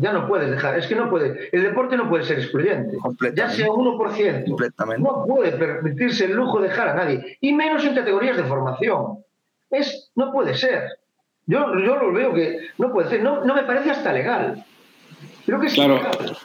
[0.01, 0.79] Ya no puedes dejar.
[0.79, 1.49] Es que no puede.
[1.51, 2.97] El deporte no puede ser excluyente.
[3.35, 4.45] Ya sea 1%.
[4.47, 5.03] Completamente.
[5.03, 7.37] No puede permitirse el lujo de dejar a nadie.
[7.41, 9.19] Y menos en categorías de formación.
[9.71, 10.85] Es, no puede ser.
[11.47, 13.23] Yo, yo lo veo que no puede ser.
[13.25, 14.65] No, no me parece hasta legal.
[15.45, 15.95] Creo que es Claro.
[15.97, 16.37] ilegal.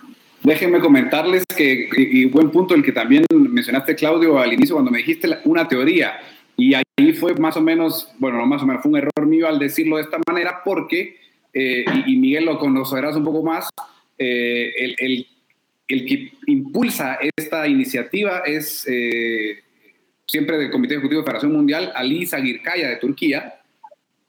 [0.43, 4.97] Déjenme comentarles que, y, buen punto el que también mencionaste, Claudio, al inicio cuando me
[4.97, 6.19] dijiste una teoría.
[6.57, 9.47] Y ahí fue más o menos, bueno, no más o menos, fue un error mío
[9.47, 11.17] al decirlo de esta manera porque,
[11.53, 13.69] eh, y, y Miguel lo conocerás un poco más,
[14.17, 15.27] eh, el, el-
[15.89, 19.59] el que impulsa esta iniciativa es eh,
[20.25, 23.55] siempre del Comité Ejecutivo de Federación Mundial, Ali Sagirkaya de Turquía,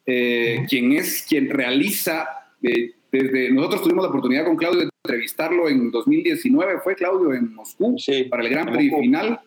[0.04, 2.26] quien es quien realiza,
[2.60, 7.94] desde nosotros tuvimos la oportunidad con Claudio de entrevistarlo en 2019, fue Claudio en Moscú,
[7.98, 9.40] Sí, para el Gran Prix final,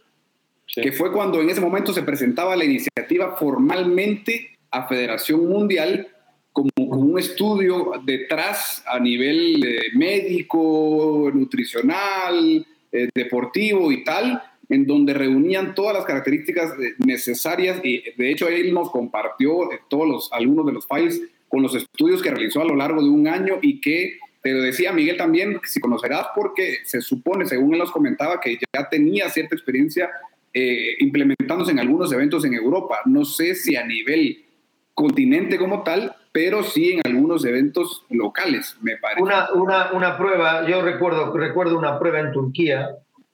[0.67, 0.82] Sí.
[0.82, 6.08] que fue cuando en ese momento se presentaba la iniciativa formalmente a Federación Mundial
[6.52, 15.13] como, un estudio detrás a nivel eh, médico, nutricional, eh, deportivo y tal, en donde
[15.13, 20.65] reunían todas las características necesarias y de hecho él nos compartió eh, todos los algunos
[20.67, 23.80] de los files con los estudios que realizó a lo largo de un año y
[23.80, 24.20] que
[24.54, 28.90] te decía Miguel también, si conocerás, porque se supone, según él nos comentaba, que ya
[28.90, 30.10] tenía cierta experiencia
[30.54, 33.00] eh, implementándose en algunos eventos en Europa.
[33.06, 34.46] No sé si a nivel
[34.94, 39.22] continente como tal, pero sí en algunos eventos locales, me parece.
[39.22, 42.90] Una, una, una prueba, yo recuerdo, recuerdo una prueba en Turquía,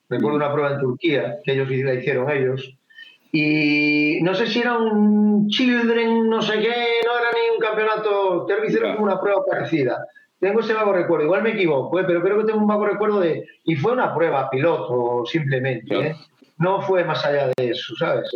[0.09, 2.75] recuerdo una prueba en Turquía, que ellos la hicieron ellos,
[3.31, 6.67] y no sé si era un Children, no sé qué,
[7.05, 8.95] no era ni un campeonato, creo que hicieron Ya.
[8.95, 10.05] como una prueba parecida.
[10.43, 12.03] Tengo ese vago recuerdo, igual me equivoco, ¿eh?
[12.05, 13.47] pero creo que tengo un vago recuerdo de...
[13.63, 16.07] Y fue una prueba piloto, simplemente.
[16.07, 16.15] ¿eh?
[16.57, 18.29] no fue más allá de eso, ¿sabes?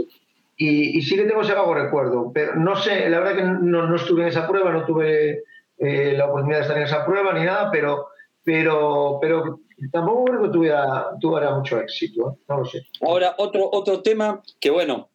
[0.57, 3.87] Y, y sí que tengo ese vago recuerdo, pero no sé, la verdad que no,
[3.87, 5.43] no estuve en esa prueba, no tuve
[5.77, 8.07] eh, la oportunidad de estar en esa prueba ni nada, pero,
[8.43, 9.59] pero, pero
[9.91, 12.43] tampoco creo que tuviera, tuviera mucho éxito, ¿eh?
[12.49, 12.81] no lo sé.
[13.01, 15.09] Ahora, otro, otro tema que, bueno,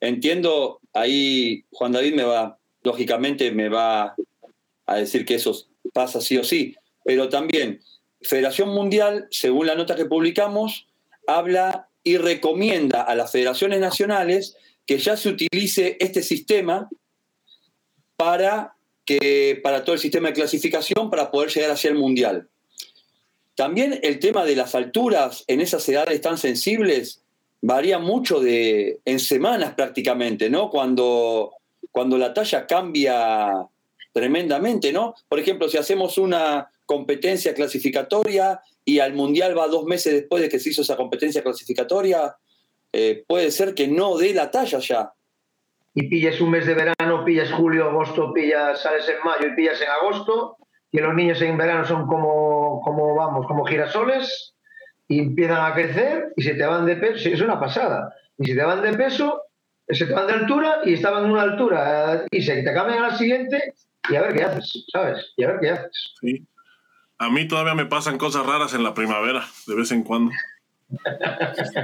[0.00, 4.16] entiendo, ahí Juan David me va, lógicamente me va
[4.86, 5.54] a decir que eso
[5.92, 7.80] pasa sí o sí, pero también
[8.22, 10.86] Federación Mundial, según la nota que publicamos,
[11.26, 16.88] habla y recomienda a las federaciones nacionales que ya se utilice este sistema
[18.16, 22.48] para, que, para todo el sistema de clasificación para poder llegar hacia el Mundial.
[23.54, 27.22] También el tema de las alturas en esas edades tan sensibles
[27.60, 30.70] varía mucho de, en semanas prácticamente, ¿no?
[30.70, 31.52] Cuando,
[31.90, 33.68] cuando la talla cambia
[34.12, 35.14] tremendamente, ¿no?
[35.28, 40.48] Por ejemplo, si hacemos una competencia clasificatoria y al Mundial va dos meses después de
[40.48, 42.36] que se hizo esa competencia clasificatoria,
[42.92, 45.12] eh, puede ser que no dé la talla ya.
[45.94, 49.80] Y pillas un mes de verano, pillas julio, agosto, pillas, sales en mayo y pillas
[49.80, 50.56] en agosto,
[50.90, 54.54] y los niños en verano son como, como vamos, como girasoles,
[55.08, 58.54] y empiezan a crecer y se te van de peso, es una pasada, y si
[58.54, 59.42] te van de peso,
[59.88, 63.16] se te van de altura y estaban en una altura, y se te cambian al
[63.16, 63.74] siguiente,
[64.10, 65.32] y a ver qué haces, ¿sabes?
[65.36, 66.14] Y a ver qué haces.
[66.20, 66.46] Sí.
[67.18, 70.32] A mí todavía me pasan cosas raras en la primavera, de vez en cuando.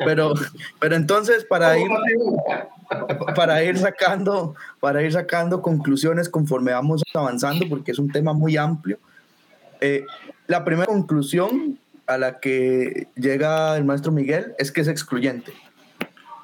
[0.05, 0.35] Pero,
[0.81, 1.89] pero entonces para ir,
[3.35, 8.57] para ir sacando, para ir sacando conclusiones conforme vamos avanzando, porque es un tema muy
[8.57, 8.99] amplio.
[9.81, 10.05] eh,
[10.47, 15.53] la primera conclusión a la que llega el maestro Miguel es que es excluyente.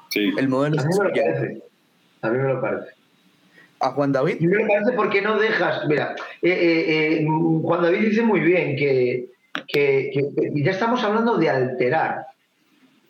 [0.09, 0.31] Sí.
[0.37, 1.39] El modelo A es mí me lo excluyente.
[1.39, 1.63] parece.
[2.21, 2.94] A mí me lo parece.
[3.85, 5.87] A Juan David, me parece porque no dejas.
[5.87, 9.29] Mira, eh, eh, eh, Juan David dice muy bien que,
[10.55, 12.25] ya estamos hablando de alterar,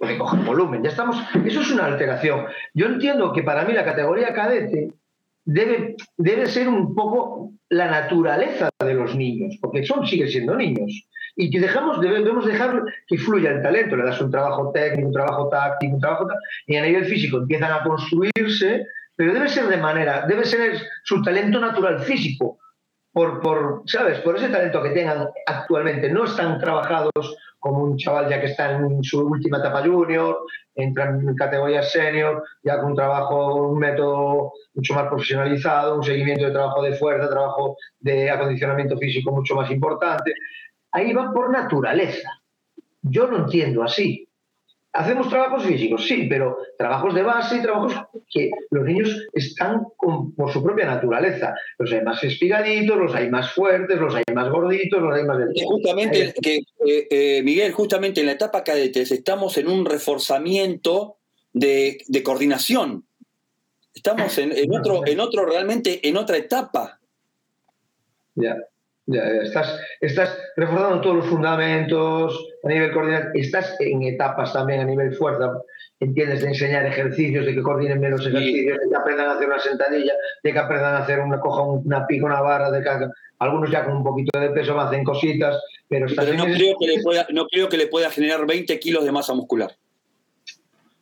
[0.01, 0.83] de coger volumen.
[0.83, 1.15] Ya estamos.
[1.45, 2.47] Eso es una alteración.
[2.73, 4.91] Yo entiendo que para mí la categoría cadete
[5.45, 11.07] debe, debe ser un poco la naturaleza de los niños, porque son siguen siendo niños.
[11.37, 15.13] Y que dejamos, debemos dejar que fluya el talento, le das un trabajo técnico, un
[15.13, 19.67] trabajo táctico, un trabajo tal, y a nivel físico empiezan a construirse, pero debe ser
[19.67, 22.59] de manera, debe ser su talento natural físico,
[23.11, 24.19] por, por, ¿sabes?
[24.19, 26.09] Por ese talento que tengan actualmente.
[26.09, 30.37] No están trabajados como un chaval ya que está en su última etapa junior,
[30.75, 36.45] entra en categoría senior, ya con un trabajo, un método mucho más profesionalizado, un seguimiento
[36.45, 40.33] de trabajo de fuerza, trabajo de acondicionamiento físico mucho más importante.
[40.91, 42.29] Ahí van por naturaleza.
[43.01, 44.24] Yo lo entiendo así.
[44.97, 47.93] Hacemos trabajos físicos, sí, pero trabajos de base y trabajos
[48.31, 51.53] que los niños están con- por su propia naturaleza.
[51.77, 55.37] Los hay más espigaditos, los hay más fuertes, los hay más gorditos, los hay más...
[55.65, 61.17] Justamente, que, eh, eh, Miguel, justamente en la etapa cadetes estamos en un reforzamiento
[61.51, 63.05] de, de coordinación.
[63.93, 66.99] Estamos en, en otro, en otro, realmente en otra etapa.
[68.35, 68.55] Ya,
[69.07, 69.41] ya, ya.
[69.43, 73.31] Estás, estás reforzando todos los fundamentos a nivel coordinación.
[73.35, 75.51] Estás en etapas también a nivel fuerza.
[75.99, 79.47] Entiendes de enseñar ejercicios, de que coordinen bien los ejercicios, de que aprendan a hacer
[79.47, 80.13] una sentadilla,
[80.43, 82.89] de que aprendan a hacer una coja, una pica, una barra, de que
[83.39, 86.87] algunos ya con un poquito de peso hacen cositas, pero estás Pero no creo, que
[86.87, 89.71] le pueda, no creo que le pueda generar 20 kilos de masa muscular.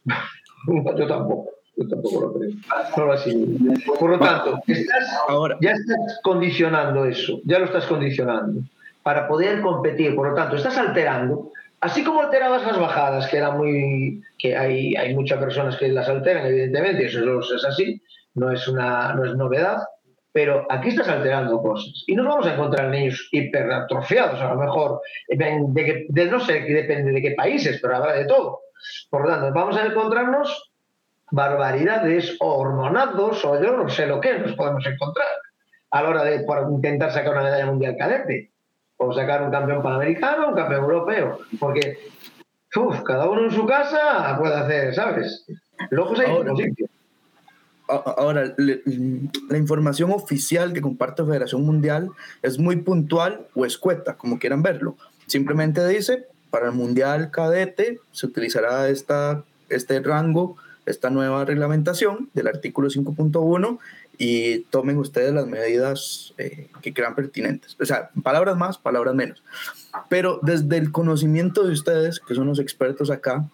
[0.98, 2.52] Yo tampoco, yo tampoco lo creo.
[2.98, 3.74] No lo asimilo.
[4.00, 8.62] Por lo tanto, estás ahora, ya estás condicionando eso, ya lo estás condicionando
[9.02, 10.16] para poder competir.
[10.16, 14.96] Por lo tanto, estás alterando, así como alterabas las bajadas, que era muy, que hay,
[14.96, 17.20] hay muchas personas que las alteran, evidentemente, eso
[17.56, 18.02] es, así,
[18.36, 19.78] no es una, no es novedad.
[20.36, 25.02] Pero aquí estás alterando cosas y nos vamos a encontrar niños hiperatrofiados, a lo mejor,
[25.28, 28.62] de, que- de no sé, depende de qué países, pero habrá de todo.
[29.12, 30.73] Por lo tanto, vamos a encontrarnos
[31.34, 35.26] barbaridades o hormonados o yo no sé lo que nos podemos encontrar
[35.90, 38.52] a la hora de intentar sacar una medalla mundial cadete
[38.98, 41.98] o sacar un campeón panamericano, un campeón europeo, porque
[42.76, 45.44] uf, cada uno en su casa puede hacer, ¿sabes?
[45.90, 46.28] Locos hay
[47.88, 48.54] Ahora.
[48.58, 52.12] la información oficial que comparte Federación Mundial
[52.44, 54.98] es muy puntual o escueta, como quieran verlo.
[55.26, 62.48] Simplemente dice, para el Mundial cadete se utilizará esta, este rango, esta nueva reglamentación del
[62.48, 63.80] artículo 5.1
[64.18, 67.76] y tomen ustedes las medidas eh, que crean pertinentes.
[67.80, 69.44] O sea, palabras más, palabras menos.
[70.10, 73.46] Pero desde el conocimiento de ustedes, que son los expertos acá,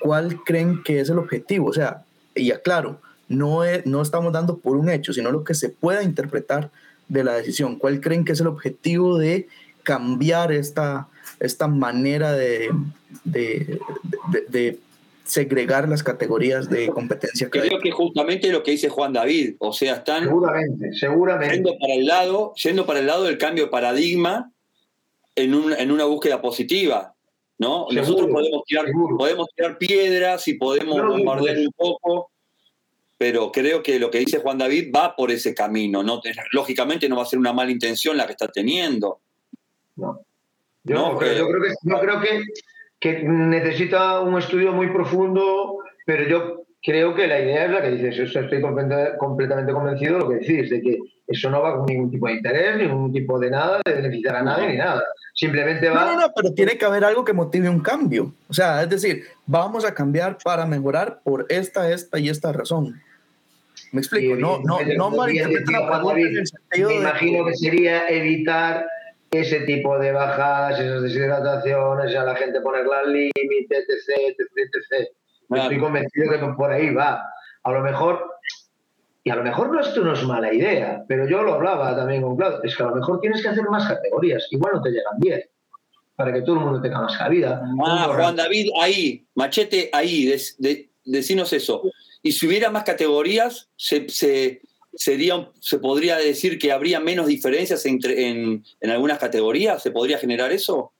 [0.00, 1.68] ¿cuál creen que es el objetivo?
[1.68, 5.68] O sea, y aclaro, no, no estamos dando por un hecho, sino lo que se
[5.68, 6.70] pueda interpretar
[7.08, 7.76] de la decisión.
[7.76, 9.48] ¿Cuál creen que es el objetivo de
[9.82, 12.70] cambiar esta, esta manera de
[15.30, 17.82] segregar las categorías de competencia Creo académica?
[17.84, 21.54] que justamente lo que dice Juan David, o sea, están Seguramente, seguramente.
[21.54, 24.50] yendo para el lado, yendo para el lado del cambio de paradigma
[25.36, 27.14] en, un- en una búsqueda positiva.
[27.58, 27.86] ¿no?
[27.90, 29.16] Seguro, Nosotros podemos tirar, seguro.
[29.18, 32.30] podemos tirar piedras y podemos No bombardear un poco,
[33.18, 36.02] pero creo que lo que dice Juan David va por ese camino.
[36.02, 36.20] ¿no?
[36.52, 39.20] Lógicamente no va a ser una mala intención la que está teniendo.
[39.96, 40.20] No.
[40.84, 42.42] Yo, creo, eh, yo creo que, yo creo que,
[43.00, 47.90] que necesita un estudio muy profundo, pero yo creo que la idea es la que
[47.92, 48.36] dices.
[48.36, 52.26] Estoy completamente, convencido de lo que decís, de que eso no va con ningún tipo
[52.26, 55.02] de interés, ningún tipo de nada, de beneficiar a nadie ni nada.
[55.34, 56.04] Simplemente va.
[56.04, 58.34] No, no, no, pero tiene que haber algo que motive un cambio.
[58.48, 63.00] O sea, es decir, vamos a cambiar para mejorar por esta, esta y esta razón.
[63.92, 68.86] Me explico, Y no, no, no el sentido Me imagino que sería evitar
[69.30, 75.08] ese tipo de bajadas, esas deshidrataciones, a la gente ponerla al límite, etc, etc, etc.
[75.50, 77.24] Estoy convencido que por ahí va.
[77.62, 78.24] A lo mejor,
[79.22, 82.22] y a lo mejor no, esto no es mala idea, pero yo lo hablaba también
[82.22, 84.90] con Claudio, es que a lo mejor tienes que hacer más categorías, igual no te
[84.90, 85.42] llegan bien,
[86.16, 87.62] para que todo el mundo tenga más cabida.
[87.84, 90.34] Ah, Juan David, ahí, machete, ahí,
[91.04, 91.82] decinos eso.
[92.22, 94.62] Y si hubiera más categorías, se, se,
[94.94, 100.18] sería, se podría decir que habría menos diferencias entre, en, en algunas categorías, ¿se podría
[100.18, 100.92] generar eso?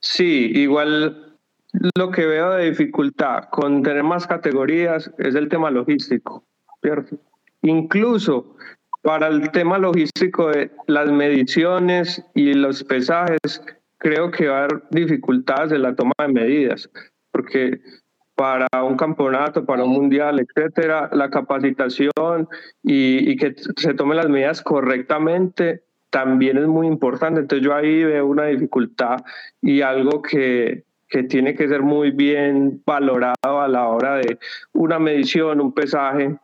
[0.00, 1.36] Sí, igual
[1.96, 6.44] lo que veo de dificultad con tener más categorías es el tema logístico,
[6.82, 7.16] ¿cierto?
[7.62, 8.56] Incluso
[9.02, 13.62] para el tema logístico de las mediciones y los pesajes,
[13.98, 16.90] creo que va a haber dificultades en la toma de medidas,
[17.30, 17.80] porque
[18.40, 22.48] para un campeonato, para un mundial, etcétera, la capacitación
[22.82, 27.40] y, y, que se tomen las medidas correctamente también es muy importante.
[27.40, 29.18] Entonces yo ahí veo una dificultad
[29.60, 34.38] y algo que, que tiene que ser muy bien valorado a la hora de
[34.72, 36.34] una medición, un pesaje.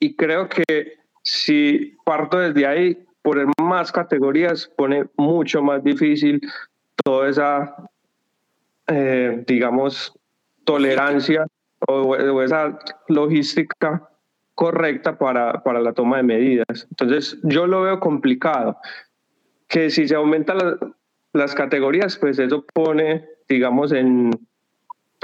[0.00, 6.40] Y creo que si parto desde ahí, poner más categorías pone mucho más difícil
[7.04, 7.88] toda esa,
[8.88, 10.17] eh, digamos,
[10.68, 11.46] tolerancia
[11.88, 12.78] o, esa
[13.08, 14.06] logística
[14.54, 16.86] correcta para, para la toma de medidas.
[16.90, 18.76] Entonces, yo lo veo complicado.
[19.66, 20.58] Que si se aumentan
[21.32, 24.30] las categorías, pues eso pone digamos, en,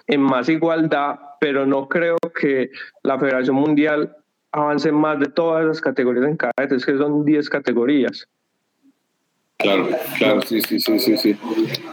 [0.07, 2.71] en más igualdad, pero no creo que
[3.03, 4.17] la Federación Mundial
[4.51, 8.27] avance más de todas las categorías en cadete, es que son 10 categorías.
[9.59, 11.17] Claro, claro, sí, sí, sí, sí.
[11.19, 11.37] sí.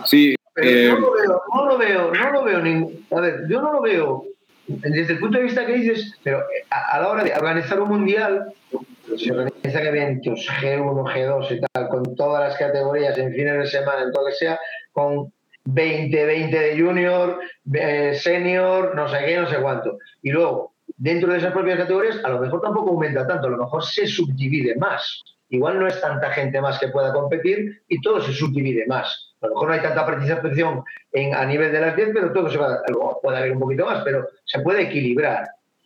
[0.05, 3.62] sí eh, no, lo veo, no lo veo, no lo veo, ni, a ver, yo
[3.62, 4.26] no lo veo
[4.67, 8.54] desde el punto de vista que dices, pero a, la hora de organizar un mundial,
[9.17, 14.04] se organizan eventos G1, G2 y tal, con todas las categorías en fines de semana,
[14.04, 14.60] en todo que sea,
[14.93, 15.32] con
[15.65, 17.39] 20, 20 de junior,
[17.74, 19.97] eh, senior, no sé qué, no sé cuánto.
[20.21, 23.58] Y luego, dentro de esas propias categorías, a lo mejor tampoco aumenta tanto, a lo
[23.58, 25.21] mejor se subdivide más.
[25.51, 29.33] Igual no es tanta gente más que pueda competir y todo se subdivide más.
[29.41, 32.49] A lo mejor no hay tanta participación en, a nivel de las 10, pero todo
[32.49, 32.81] se va,
[33.21, 35.45] puede haber un poquito más, pero se puede equilibrar.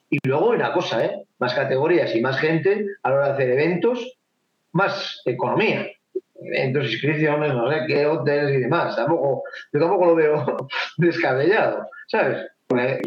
[0.10, 1.25] Y luego una cosa, ¿eh?
[1.39, 4.17] más categorías y más gente a la hora de hacer eventos,
[4.71, 5.88] más economía
[6.45, 8.95] eventos, inscripciones, no sé qué, hoteles y demás.
[8.95, 12.45] Tampoco, yo tampoco lo veo descabellado, ¿sabes?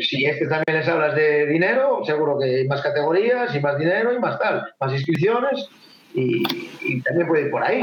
[0.00, 3.76] si es que también les hablas de dinero, seguro que hay más categorías y más
[3.76, 5.68] dinero y más tal, más inscripciones
[6.14, 7.80] y, también puede ir por ahí.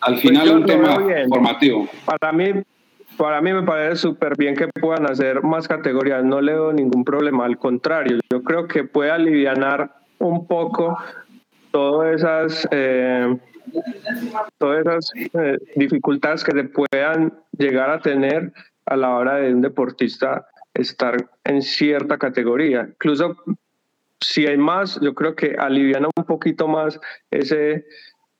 [0.00, 1.88] Al, final pues un tema formativo.
[2.04, 2.52] Para mí,
[3.16, 7.04] para mí me parece súper bien que puedan hacer más categorías, no le veo ningún
[7.04, 10.98] problema, al contrario, yo creo que puede aliviar un poco
[11.70, 12.68] todas esas...
[12.70, 13.36] Eh,
[14.58, 18.52] todas esas eh, dificultades que se puedan llegar a tener
[18.86, 22.88] a la hora de un deportista estar en cierta categoría.
[22.88, 23.36] Incluso
[24.24, 26.98] si hay más, yo creo que aliviana un poquito más
[27.30, 27.84] ese,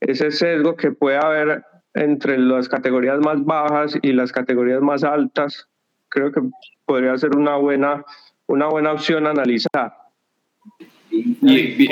[0.01, 5.69] ese sesgo que puede haber entre las categorías más bajas y las categorías más altas.
[6.09, 6.41] Creo que
[6.85, 8.05] podría ser una buena,
[8.47, 9.95] una buena opción analizar.
[11.11, 11.89] Y,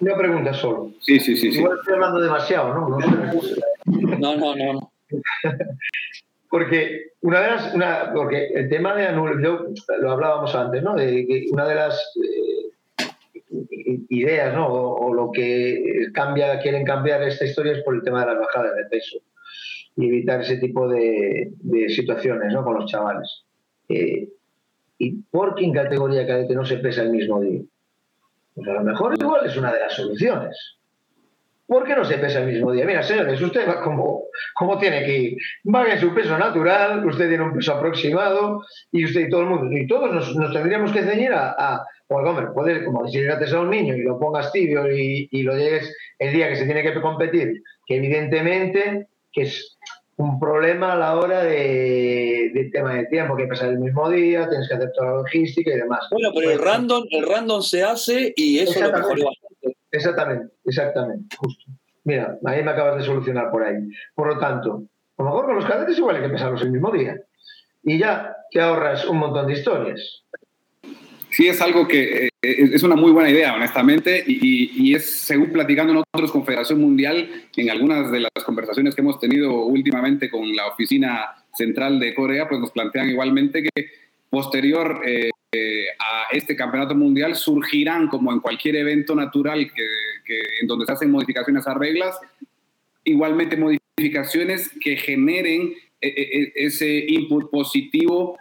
[0.00, 0.92] una pregunta solo.
[1.00, 1.48] Sí, sí, sí.
[1.48, 2.98] Igual estoy hablando demasiado, ¿no?
[4.18, 4.92] No, no, no.
[6.50, 10.94] Porque una de las, una, porque el tema de anul, lo hablábamos antes, ¿no?
[10.94, 14.68] De que una de las eh, ideas, ¿no?
[14.68, 18.76] O, lo que cambia, quieren cambiar esta historia es por el tema de las bajadas
[18.76, 19.18] de peso
[19.96, 22.62] y evitar ese tipo de, de situaciones, ¿no?
[22.64, 23.44] Con los chavales.
[23.88, 24.28] Eh,
[24.98, 27.62] ¿Y por qué en categoría cadete no se pesa el mismo día?
[28.54, 30.75] Pues a lo mejor igual es una de las soluciones.
[31.66, 32.84] ¿Por qué no se pesa el mismo día?
[32.84, 35.36] Mira, señores, usted va como, como tiene que ir.
[35.74, 39.46] Va en su peso natural, usted tiene un peso aproximado y usted y todo el
[39.48, 43.60] mundo, y todos nos, tendríamos que ceñir a, a pues, hombre, poder, como llegates a
[43.60, 46.82] un niño y lo pongas tibio y, y, lo llegues el día que se tiene
[46.82, 49.76] que competir, que evidentemente que es
[50.16, 54.48] un problema a la hora de, del tema de tiempo, que pasar el mismo día,
[54.48, 56.06] tienes que hacer toda la logística y demás.
[56.10, 59.45] Bueno, pero el pues, random, el random se hace y eso lo mejora bastante.
[59.96, 61.64] Exactamente, exactamente, justo.
[62.04, 63.88] Mira, ahí me acabas de solucionar por ahí.
[64.14, 64.84] Por lo tanto,
[65.18, 67.16] a lo mejor con los cadetes igual hay que empezarlos el mismo día.
[67.82, 70.24] Y ya te ahorras un montón de historias
[71.36, 75.92] sí es algo que eh, es una muy buena idea, honestamente, y, es, según platicando
[75.92, 80.68] nosotros con Federación Mundial, en algunas de las conversaciones que hemos tenido últimamente con la
[80.68, 83.86] oficina central de Corea, pues nos plantean igualmente que
[84.30, 85.30] posterior eh,
[85.98, 91.10] a este campeonato mundial surgirán, como en cualquier evento natural que, en donde se hacen
[91.10, 92.18] modificaciones a reglas,
[93.04, 98.38] igualmente modificaciones que generen eh, eh, ese input positivo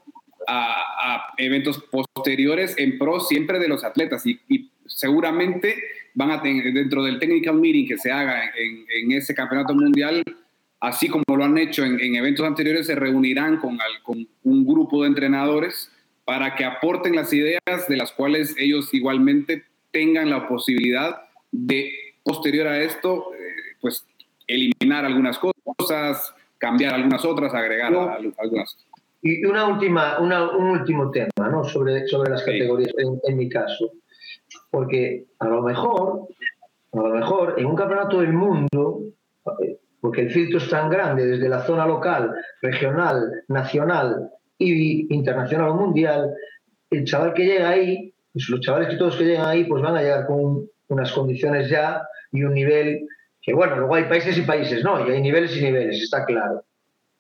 [0.48, 4.26] a, eventos posteriores en pro siempre de los atletas.
[4.26, 5.76] Y, seguramente
[6.14, 10.24] van a tener dentro del technical meeting que se haga en, ese campeonato mundial,
[10.80, 15.10] así como lo han hecho en, eventos anteriores, se reunirán con, con un grupo de
[15.10, 15.92] entrenadores
[16.26, 21.22] para que aporten las ideas de las cuales ellos igualmente tengan la posibilidad
[21.52, 24.06] de, posterior a esto, eh, pues
[24.48, 27.94] eliminar algunas cosas, cambiar algunas otras, agregar
[28.40, 28.78] algunas.
[29.22, 31.64] Y una última, un último tema ¿no?
[31.64, 33.92] sobre, sobre las categorías, en, mi caso.
[34.70, 36.28] Porque a lo mejor,
[36.94, 39.02] a lo mejor en un campeonato del mundo,
[40.02, 45.76] porque el filtro es tan grande desde la zona local, regional, nacional y internacional o
[45.76, 46.34] mundial,
[46.90, 49.96] el chaval que llega ahí, pues los chavales que todos que llegan ahí, pues van
[49.96, 52.02] a llegar con unas condiciones ya
[52.32, 53.08] y un nivel
[53.42, 55.08] que, bueno, luego hay países y países, ¿no?
[55.08, 56.64] Y hay niveles y niveles, está claro.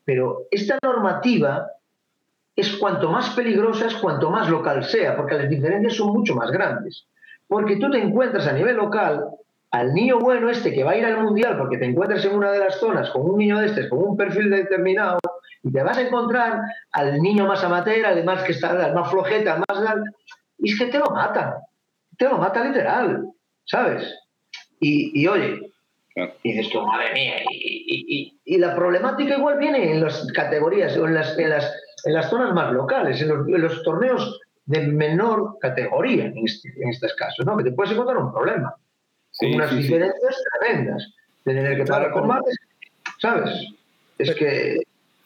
[0.03, 1.67] Pero esta normativa
[2.55, 6.51] es cuanto más peligrosa es cuanto más local sea, porque las diferencias son mucho más
[6.51, 7.05] grandes.
[7.47, 9.25] Porque tú te encuentras a nivel local
[9.71, 12.51] al niño bueno este que va a ir al mundial porque te encuentras en una
[12.51, 15.19] de las zonas con un niño de este, con un perfil determinado,
[15.65, 16.61] y te vas a encontrar
[16.91, 19.95] al niño más amateur, además que está más flojeta, más...
[20.59, 21.57] Y es que te lo mata,
[22.17, 23.27] te lo mata literal,
[23.65, 24.15] ¿sabes?
[24.79, 25.59] Y, oye,
[26.43, 31.07] y dices tú, madre mía, y, y, la problemática igual viene en las categorías o
[31.07, 36.25] en las, en las en las zonas más locales, en los, torneos de menor categoría,
[36.25, 37.57] en, este, estos casos, ¿no?
[37.57, 38.75] Que te puedes encontrar un problema.
[39.39, 41.11] con unas diferencias tremendas.
[41.43, 42.57] De tener que parar combates,
[43.19, 43.67] ¿sabes?
[44.17, 44.81] Es que.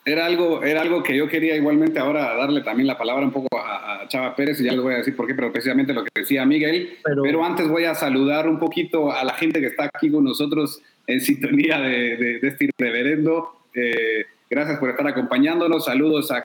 [0.09, 3.47] Era algo, era algo que yo quería igualmente ahora darle también la palabra un poco
[3.55, 6.09] a, Chava Pérez y ya les voy a decir por qué, pero precisamente lo que
[6.15, 6.97] decía Miguel.
[7.03, 10.81] Pero, antes voy a saludar un poquito a la gente que está aquí con nosotros
[11.05, 13.51] en sintonía de, este reverendo.
[13.75, 15.85] Eh, gracias por estar acompañándonos.
[15.85, 16.43] Saludos a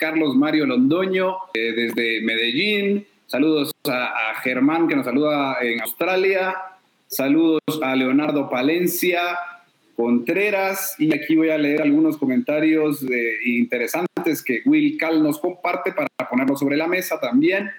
[0.00, 3.06] Carlos Mario Londoño eh, desde Medellín.
[3.26, 6.56] Saludos a, Germán que nos saluda en Australia.
[7.06, 9.20] Saludos a Leonardo Palencia
[10.00, 10.94] Contreras.
[10.98, 16.08] Y aquí voy a leer algunos comentarios eh, interesantes que Will Cal nos comparte para
[16.28, 17.70] ponerlo sobre la mesa también.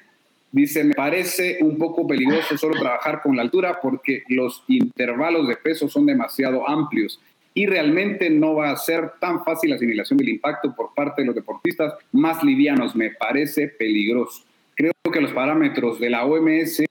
[0.51, 5.55] Dice, me parece un poco peligroso solo trabajar con la altura porque los intervalos de
[5.55, 7.19] peso son demasiado amplios
[7.55, 11.27] y realmente no va a ser tan fácil la asimilación del impacto por parte de
[11.27, 12.95] los deportistas más livianos.
[12.95, 14.43] Me parece peligroso.
[14.75, 16.83] Creo que los parámetros de la OMS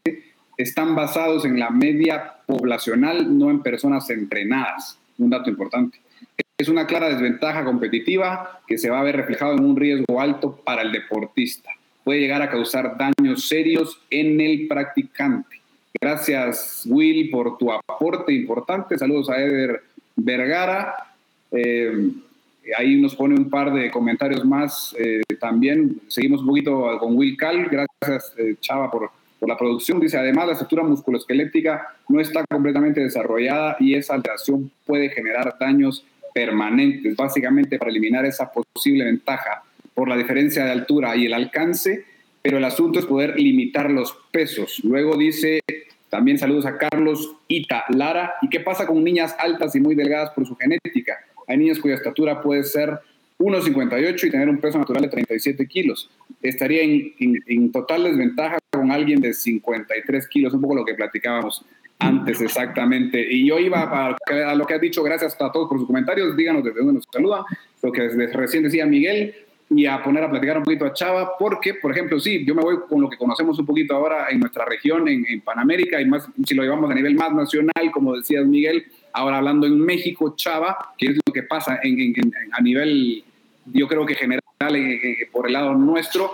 [0.57, 5.00] están basados en la media poblacional, no en personas entrenadas.
[5.21, 6.01] Un dato importante.
[6.57, 10.57] Es una clara desventaja competitiva que se va a ver reflejado en un riesgo alto
[10.65, 11.71] para el deportista.
[12.05, 15.61] Puede llegar a causar daños serios en el practicante.
[16.01, 18.97] Gracias, Will, por tu aporte importante.
[18.97, 19.83] Saludos a Eder
[20.17, 20.95] Vergara.
[21.53, 22.11] Eh,
[22.79, 26.01] ahí nos pone un par de comentarios más eh, también.
[26.09, 27.69] Seguimos un poquito con Will Cal.
[27.69, 29.11] Gracias, eh, Chava, por,
[29.41, 29.99] por, la producción.
[29.99, 36.05] Dice, además, la estructura musculoesquelética no está completamente desarrollada y esa alteración puede generar daños
[36.35, 39.63] permanentes, básicamente para eliminar esa posible ventaja
[39.95, 42.05] por la diferencia de altura y el alcance,
[42.43, 44.81] pero el asunto es poder limitar los pesos.
[44.85, 45.61] Luego dice
[46.11, 48.35] también saludos a Carlos Ita Lara.
[48.43, 51.19] ¿Y qué pasa con niñas altas y muy delgadas por su genética?
[51.47, 52.99] Hay niñas cuya estatura puede ser
[53.41, 56.11] 1,58 y tener un peso natural de 37 kilos.
[56.43, 61.65] Estaría en, total desventaja con alguien de 53 kilos, un poco lo que platicábamos
[61.99, 63.27] antes exactamente.
[63.31, 66.63] Y yo iba a, lo que ha dicho, gracias a todos por sus comentarios, díganos
[66.63, 67.43] desde dónde nos saludan,
[67.83, 69.35] lo que desde recién decía Miguel,
[69.71, 72.63] y a poner a platicar un poquito a Chava, porque, por ejemplo, sí, yo me
[72.63, 76.29] voy con lo que conocemos un poquito ahora en nuestra región, en, Panamérica, y más
[76.45, 80.77] si lo llevamos a nivel más nacional, como decías Miguel, ahora hablando en México, Chava,
[80.99, 82.15] que es lo que pasa en,
[82.51, 83.25] a nivel,
[83.67, 84.43] yo creo que general,
[85.33, 86.31] por el lado nuestro,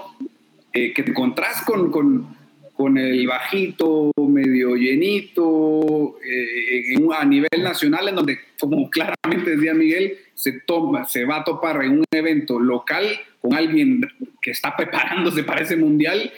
[0.73, 2.37] eh, que te encontrás con, con,
[2.75, 10.19] con, el bajito, medio llenito, eh, a nivel nacional, en donde, como claramente decía Miguel,
[10.35, 13.07] se, toma, se va a topar en un evento local
[13.41, 14.03] con alguien
[14.43, 16.31] que está preparándose para ese mundial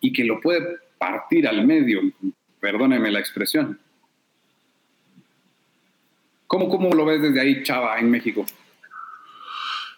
[0.00, 0.60] y que lo puede
[0.98, 2.00] partir al medio.
[2.60, 3.78] Perdóneme la expresión.
[6.46, 8.44] ¿Cómo, cómo lo ves desde ahí, Chava, en México?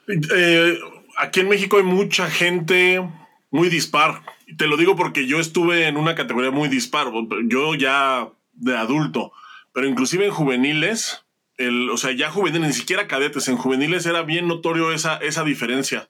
[0.09, 0.79] Eh,
[1.19, 3.09] aquí en México hay mucha gente
[3.51, 4.23] muy dispar.
[4.57, 7.09] Te lo digo porque yo estuve en una categoría muy dispar.
[7.47, 9.33] Yo ya de adulto,
[9.73, 11.25] pero inclusive en juveniles
[11.93, 16.09] o sea, ya juveniles, ni siquiera cadetes, en juveniles era bien notorio esa, esa diferencia.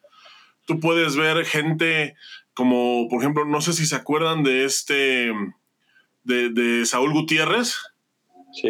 [0.66, 2.14] Tú puedes ver gente
[2.54, 5.32] como, por ejemplo, no sé si se acuerdan de este,
[6.22, 7.76] de, Saúl Gutiérrez.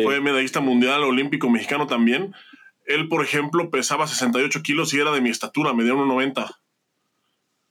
[0.02, 2.34] fue medallista mundial, olímpico, mexicano también.
[2.84, 6.56] Él, por ejemplo, pesaba 68 kilos y era de mi estatura, medía 1,90.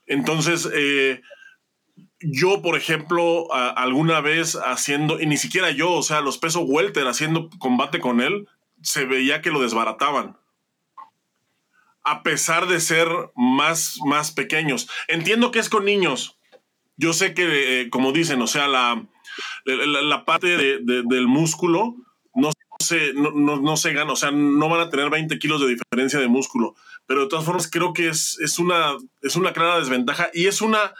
[0.05, 1.21] Entonces, eh,
[2.19, 7.07] yo, por ejemplo, alguna vez haciendo, y ni siquiera yo, o sea, los pesos welter
[7.07, 8.47] haciendo combate con él,
[8.81, 10.37] se veía que lo desbarataban.
[12.03, 14.89] A pesar de ser más, más pequeños.
[15.07, 16.37] Entiendo que es con niños.
[16.97, 19.05] Yo sé que, eh, como dicen, o sea, la,
[19.65, 21.95] la, parte del músculo
[22.83, 26.19] se, no, no, se gana, o sea, no van a tener 20 kilos de diferencia
[26.19, 26.75] de músculo.
[27.05, 30.61] Pero de todas formas, creo que es, es, una, es una clara desventaja y es
[30.61, 30.93] una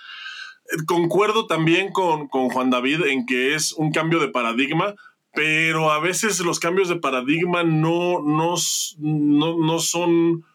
[0.88, 4.95] concuerdo también con, Juan David en que es un cambio de paradigma,
[5.34, 8.55] pero a veces los cambios de paradigma no, no,
[8.99, 10.45] no, son,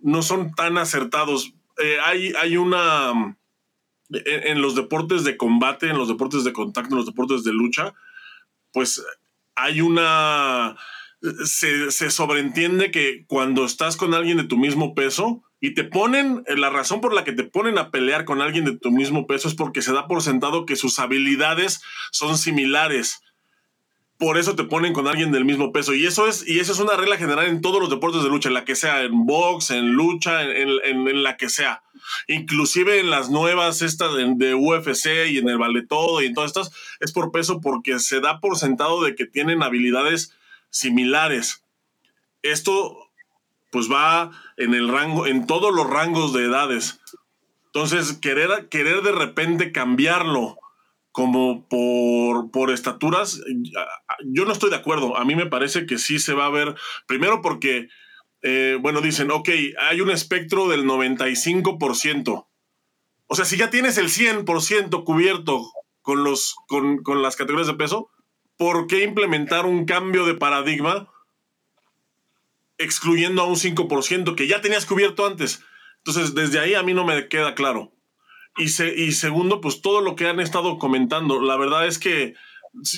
[0.00, 1.54] no son tan acertados.
[1.82, 3.36] Eh, hay, hay una...
[4.08, 7.92] En, los deportes de combate, en los deportes de contacto, en los deportes de lucha,
[8.72, 9.04] pues
[9.56, 10.76] hay una...
[11.44, 16.44] Se, se sobreentiende que cuando estás con alguien de tu mismo peso, y te ponen,
[16.46, 19.26] eh, la razón por la que te ponen a pelear con alguien de tu mismo
[19.26, 21.80] peso es porque se da por sentado que sus habilidades
[22.12, 23.22] son similares.
[24.18, 25.94] Por eso te ponen con alguien del mismo peso.
[25.94, 28.48] Y eso es, y eso es una regla general en todos los deportes de lucha,
[28.48, 31.82] en la que sea, en box, en lucha, en, en, la que sea.
[32.26, 36.48] Inclusive en las nuevas estas de, UFC y en el vale todo y en todas
[36.48, 40.32] estas, es por peso porque se da por sentado de que tienen habilidades
[40.70, 41.62] similares.
[42.42, 43.10] Esto
[43.70, 47.00] pues va en el rango, en todos los rangos de edades.
[47.66, 50.56] Entonces, querer, querer de repente cambiarlo
[51.16, 53.40] como por, por estaturas,
[54.22, 55.16] yo no estoy de acuerdo.
[55.16, 56.74] A mí me parece que sí se va a ver,
[57.06, 57.88] primero porque,
[58.42, 59.48] eh, bueno, dicen, ok,
[59.78, 62.46] hay un espectro del 95%.
[63.28, 67.78] O sea, si ya tienes el 100% cubierto con, los, con, con las categorías de
[67.78, 68.10] peso,
[68.58, 71.08] ¿por qué implementar un cambio de paradigma?
[72.76, 75.62] excluyendo a un 5% que ya tenías cubierto antes.
[76.04, 77.95] Entonces, desde ahí a mí no me queda claro.
[78.58, 82.34] Y, y segundo, pues todo lo que han estado comentando, la verdad es que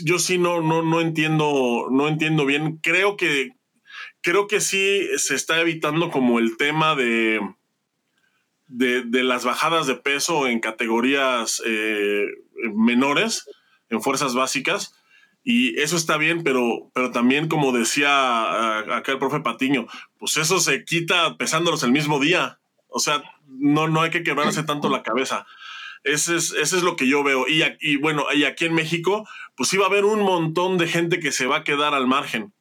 [0.05, 2.79] yo sí no, no, no entiendo, no entiendo bien.
[2.79, 3.53] Creo que,
[4.21, 7.41] creo que sí se está evitando como el tema de,
[8.69, 12.27] de, las bajadas de peso en categorías eh,
[12.75, 13.49] menores,
[13.89, 14.95] en fuerzas básicas
[15.51, 19.87] y eso está bien, pero, pero también, como decía acá el profe Patiño,
[20.19, 22.59] pues eso se quita pesándolos el mismo día.
[22.89, 25.47] O sea, no, no hay que quebrarse tanto la cabeza.
[26.05, 27.47] Ese es, es lo que yo veo.
[27.49, 31.21] Y, y, bueno, y aquí en México, pues iba a haber un montón de gente
[31.21, 32.53] que se va a quedar al margen.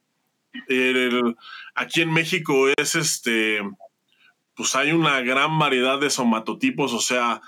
[1.75, 3.61] aquí en México es este,
[4.55, 7.41] pues hay una gran variedad de somatotipos, o sea,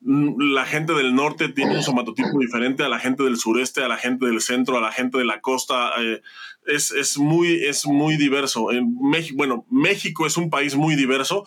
[0.00, 3.96] la gente del norte tiene un somatotipo diferente a la gente del sureste, a la
[3.96, 5.90] gente del centro, a la gente de la costa.
[5.98, 6.22] Eh,
[6.66, 8.70] es, muy, es muy diverso.
[8.70, 11.46] En México, bueno, México es un país muy diverso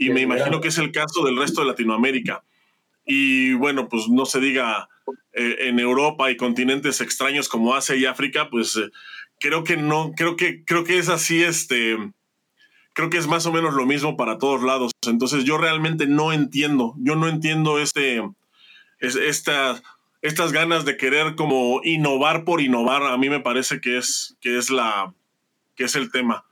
[0.00, 2.42] y me imagino que es el caso del resto de Latinoamérica.
[3.04, 4.88] Y bueno, pues no se diga
[5.32, 8.90] eh, en Europa y continentes extraños como Asia y África, pues eh,
[9.38, 11.98] creo que no, creo que, creo que es así, este
[12.92, 14.92] creo que es más o menos lo mismo para todos lados.
[15.06, 18.22] Entonces yo realmente no entiendo, yo no entiendo este,
[18.98, 19.80] esta,
[20.22, 23.02] estas ganas de querer como innovar por innovar.
[23.02, 25.14] A mí me parece que es, que es, la,
[25.76, 26.44] que es el tema.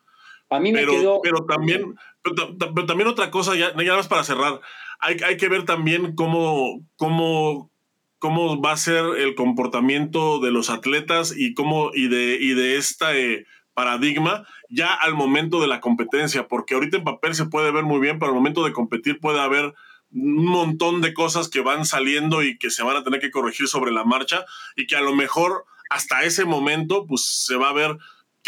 [0.51, 1.21] A mí me pero, quedó...
[1.23, 4.61] Pero también, pero, también otra cosa, ya, ya más para cerrar,
[5.01, 7.71] hay, hay que ver también cómo, cómo,
[8.19, 12.77] cómo va a ser el comportamiento de los atletas y cómo y de, y de
[12.77, 13.17] esta...
[13.17, 13.47] Eh,
[13.79, 18.01] paradigma ya al momento de la competencia, porque ahorita en papel se puede ver muy
[18.01, 19.73] bien, pero al momento de competir puede haber
[20.11, 23.69] un montón de cosas que van saliendo y que se van a tener que corregir
[23.69, 24.45] sobre la marcha
[24.75, 27.99] y que a lo mejor hasta ese momento pues se va a ver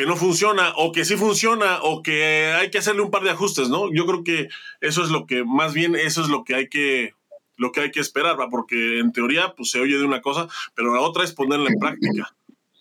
[0.01, 3.30] que no funciona o que sí funciona o que hay que hacerle un par de
[3.30, 3.92] ajustes, ¿no?
[3.92, 4.48] Yo creo que
[4.80, 7.12] eso es lo que más bien eso es lo que hay que
[7.57, 10.94] lo que hay que esperar, porque en teoría pues se oye de una cosa, pero
[10.94, 12.34] la otra es ponerla en práctica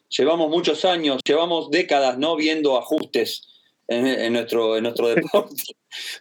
[0.10, 3.48] llevamos muchos años, llevamos décadas no viendo ajustes
[3.88, 5.64] en, nuestro, en nuestro deporte.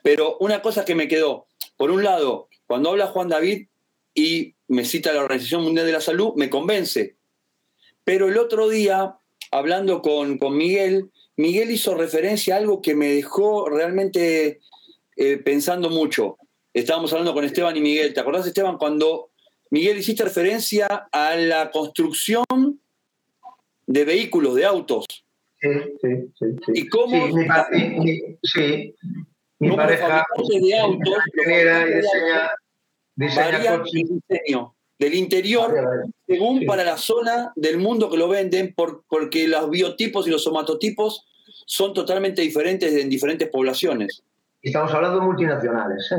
[0.02, 1.46] Pero una cosa que me quedó,
[1.76, 3.68] por un lado, cuando habla Juan David
[4.14, 7.16] y me cita la Organización Mundial de la Salud, me convence.
[8.04, 9.16] Pero el otro día,
[9.50, 14.60] hablando con, con Miguel, Miguel hizo referencia a algo que me dejó realmente
[15.16, 16.36] eh, pensando mucho.
[16.74, 18.12] Estábamos hablando con Esteban y Miguel.
[18.12, 19.30] ¿Te acordás, Esteban, cuando
[19.70, 22.44] Miguel hiciste referencia a la construcción
[23.86, 25.06] de vehículos, de autos.
[25.60, 25.68] Sí,
[26.00, 26.46] sí, sí.
[26.74, 27.26] ¿Y cómo?
[27.26, 28.94] Sí, mi, sí,
[29.58, 32.50] mi pareja de autos genera y diseña,
[33.16, 34.08] diseña coches.
[34.28, 34.74] diseño.
[34.98, 35.72] Del interior
[36.26, 36.64] según Sí.
[36.66, 41.24] para la zona del mundo que lo venden, por- porque los biotipos y los somatotipos
[41.66, 44.22] son totalmente diferentes en diferentes poblaciones.
[44.62, 46.16] Estamos hablando de multinacionales, ¿eh?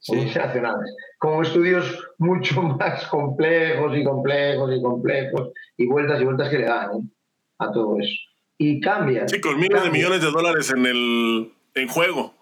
[0.00, 0.16] Sí.
[0.16, 0.94] Multinacionales.
[1.18, 1.86] Con estudios
[2.18, 7.02] mucho más complejos y complejos y complejos y vueltas y vueltas que le dan ¿eh?
[7.58, 8.12] a todo eso.
[8.58, 9.26] Y cambia.
[9.28, 12.34] Sí, con miles de millones de dólares en el en juego.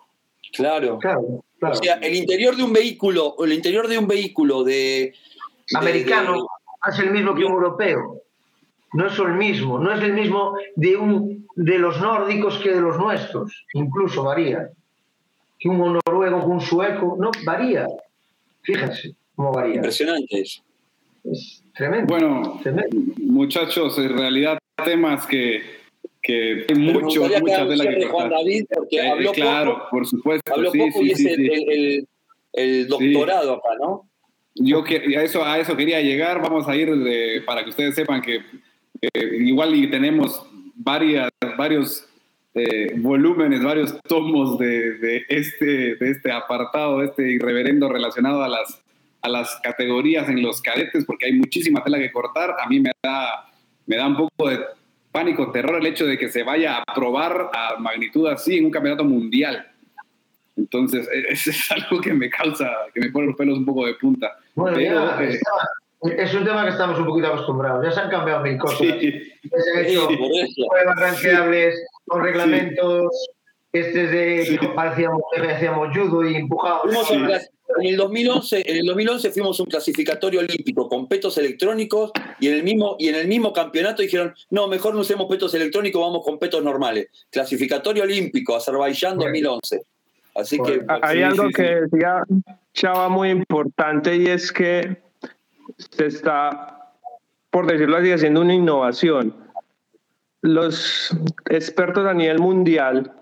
[0.52, 0.98] Claro.
[0.98, 1.74] Claro, claro.
[1.74, 5.14] O sea, el interior de un vehículo, o el interior de un vehículo de.
[5.74, 8.18] Americano de- es el mismo que un europeo.
[8.94, 12.80] No es el mismo, no es el mismo de un de los nórdicos que de
[12.80, 14.70] los nuestros, incluso varía.
[15.58, 17.86] Que un noruego que un sueco, no varía.
[18.62, 19.76] Fíjense cómo varía.
[19.76, 20.62] impresionante eso.
[21.24, 22.06] Es tremendo.
[22.12, 22.96] Bueno, tremendo.
[23.18, 25.62] muchachos, en realidad temas que,
[26.20, 28.28] que hay mucho, mucha tela que Juan.
[28.30, 30.52] David, porque Eh, habló claro, poco, por supuesto.
[30.54, 32.08] habló sí, poco sí, y es sí, el- el-
[32.54, 34.08] el doctorado acá, ¿no?
[34.54, 36.40] Yo que, a, eso, a eso quería llegar.
[36.42, 36.90] Vamos a ir
[37.46, 38.42] para que ustedes sepan que
[39.00, 42.06] eh, igual y tenemos varias, varios
[42.54, 48.48] eh, volúmenes, varios tomos de, de este, de este apartado, de este irreverendo relacionado a
[48.48, 48.82] las,
[49.22, 52.54] a las categorías en los cadetes, porque hay muchísima tela que cortar.
[52.62, 53.50] A mí me da,
[53.86, 54.60] me da un poco de
[55.10, 58.70] pánico, terror el hecho de que se vaya a probar a magnitud así en un
[58.70, 59.71] campeonato mundial.
[60.62, 63.86] Entonces, e- eso es algo que me causa, que me pone los pelos un poco
[63.86, 64.36] de punta.
[64.54, 65.38] Bueno, Pero, ya eh,
[66.18, 67.84] es un tema que estamos un poquito acostumbrados.
[67.84, 68.78] Ya se han cambiado mil cosas.
[68.78, 73.28] sí, Ya se han hecho Sí, pruebas ranqueables con reglamentos.
[73.72, 74.10] Este es
[74.50, 77.48] de que parecíamos, que hacíamos judo y clas-
[77.78, 82.54] en el 2011, en el 2011 fuimos un clasificatorio olímpico con petos electrónicos y en
[82.54, 86.22] el mismo y en el mismo campeonato dijeron, "No, mejor no usemos petos electrónicos, vamos
[86.22, 89.80] con petos normales." Clasificatorio olímpico Azerbaiyán 2011.
[90.34, 90.84] Así que.
[91.02, 91.74] Hay Sí, algo sí, que sí.
[91.90, 92.24] decía
[92.74, 95.02] Chava muy importante y es que
[95.76, 96.92] se está,
[97.50, 99.34] por decirlo así, haciendo una innovación.
[100.40, 101.16] Los
[101.50, 103.12] expertos a nivel mundial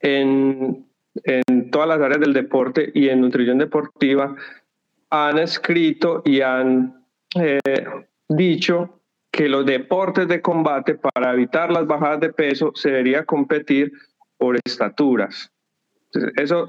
[0.00, 0.86] en,
[1.24, 4.36] en todas las áreas del deporte y en nutrición deportiva
[5.10, 7.04] han escrito y han
[7.36, 7.58] eh,
[8.28, 9.00] dicho
[9.30, 13.92] que los deportes de combate para evitar las bajadas de peso se debería competir
[14.38, 15.50] por estaturas.
[16.36, 16.68] Eso,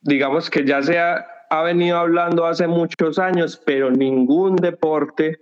[0.00, 5.38] digamos que ya se ha, ha venido hablando hace muchos años, pero ningún deporte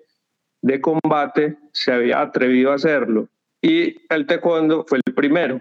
[0.62, 3.28] de combate se había atrevido a hacerlo.
[3.60, 5.60] Y el taekwondo fue el primero,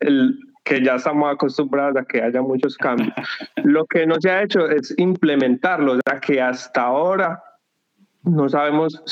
[0.00, 3.14] el que ya estamos acostumbrados a que haya muchos cambios.
[3.64, 7.42] Lo que no se ha hecho es implementarlo, o sea que hasta ahora
[8.22, 9.02] no sabemos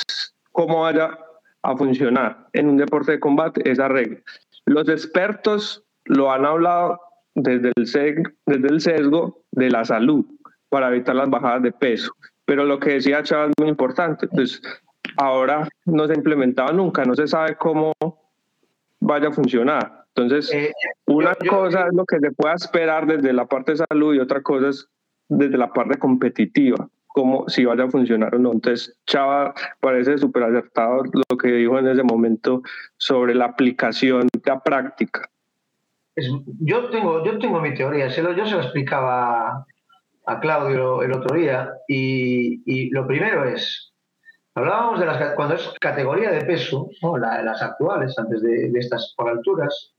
[0.52, 1.18] cómo vaya
[1.62, 4.18] a funcionar en un deporte de combate esa regla.
[4.66, 7.00] Los expertos lo han hablado
[7.36, 10.24] desde el, sesgo, desde el sesgo de la salud
[10.68, 12.12] para evitar las bajadas de peso.
[12.44, 14.60] Pero lo que decía Chava es muy importante, pues
[15.16, 17.92] ahora no se ha implementado nunca, no se sabe cómo
[19.00, 20.04] vaya a funcionar.
[20.14, 20.72] Entonces, Eh,
[21.06, 24.14] una yo- yo- cosa es lo que se pueda esperar desde la parte de salud
[24.14, 24.88] y otra cosa es
[25.28, 28.52] desde la parte competitiva, como si vaya a funcionar o no.
[28.52, 32.62] Entonces, Chava parece súper acertado lo que dijo en ese momento
[32.96, 35.28] sobre la aplicación de la práctica.
[36.16, 39.66] Es- yo, tengo, yo tengo mi teoría, se lo- yo se lo explicaba
[40.26, 43.92] a Claudio el otro día y, y lo primero es,
[44.54, 47.16] hablábamos de las, cuando es categoría de peso, ¿no?
[47.18, 49.92] La- las actuales, antes de, de estas por alturas,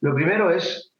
[0.00, 0.92] lo primero es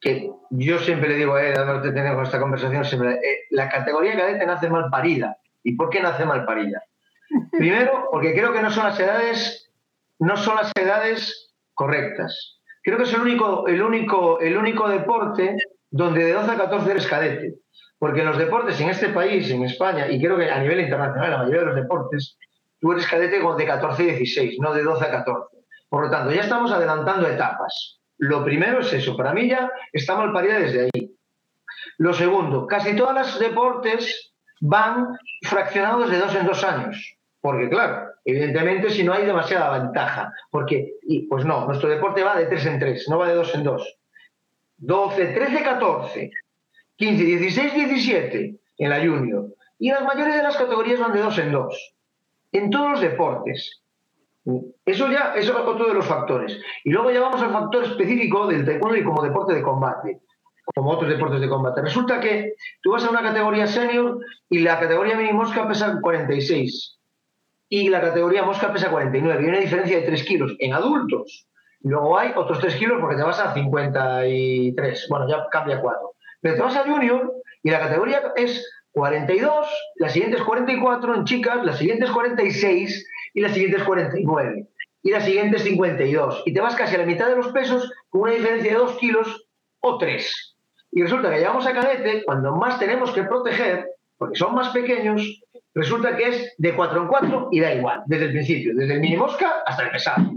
[0.00, 3.68] que yo siempre le digo a él, además de tener esta conversación, siempre, eh, la
[3.68, 5.36] categoría cadete nace mal parida.
[5.62, 6.82] ¿Y por qué nace mal parida?
[7.52, 9.70] Primero, porque creo que no son las edades,
[10.18, 12.55] no son las edades correctas.
[12.86, 15.56] Creo que es el único, el único, el único deporte
[15.90, 17.54] donde de 12 a 14 eres cadete.
[17.98, 21.32] Porque en los deportes en este país, en España, y creo que a nivel internacional,
[21.32, 22.38] la mayoría de los deportes,
[22.78, 25.56] tú eres cadete de 14 a 16, no de 12 a 14.
[25.88, 27.98] Por lo tanto, ya estamos adelantando etapas.
[28.18, 29.16] Lo primero es eso.
[29.16, 31.16] Para mí ya está mal parida desde ahí.
[31.98, 35.08] Lo segundo, casi todos los deportes van
[35.42, 37.15] fraccionados de dos en dos años.
[37.46, 40.32] Porque, claro, evidentemente si no hay demasiada ventaja.
[40.50, 43.54] Porque, y, pues no, nuestro deporte va de tres en tres, no va de dos
[43.54, 43.98] en dos.
[44.78, 46.30] 12, 13, 14,
[46.96, 49.46] 15, 16, 17 en la junior.
[49.78, 51.94] Y las mayores de las categorías van de dos en dos.
[52.50, 53.80] En todos los deportes.
[54.84, 56.60] Eso ya eso es otro de los factores.
[56.82, 60.18] Y luego ya vamos al factor específico del taekwondo y como deporte de combate,
[60.74, 61.80] como otros deportes de combate.
[61.80, 64.18] Resulta que tú vas a una categoría senior
[64.50, 66.95] y la categoría mini mosca pesa 46
[67.68, 69.44] y la categoría mosca pesa 49.
[69.44, 71.46] Y una diferencia de 3 kilos en adultos.
[71.80, 75.06] Luego hay otros 3 kilos porque te vas a 53.
[75.08, 76.12] Bueno, ya cambia 4.
[76.40, 81.64] Pero te vas a junior y la categoría es 42, las siguientes 44 en chicas,
[81.64, 84.68] las siguientes 46 y las siguientes 49
[85.02, 86.42] y las siguientes 52.
[86.46, 88.96] Y te vas casi a la mitad de los pesos con una diferencia de 2
[88.98, 89.48] kilos
[89.80, 90.56] o 3.
[90.92, 93.86] Y resulta que llegamos a cadete, cuando más tenemos que proteger,
[94.16, 95.42] porque son más pequeños,
[95.76, 99.00] resulta que es de 4 en 4 y da igual, desde el principio, desde el
[99.00, 100.32] mini mosca hasta el pesado.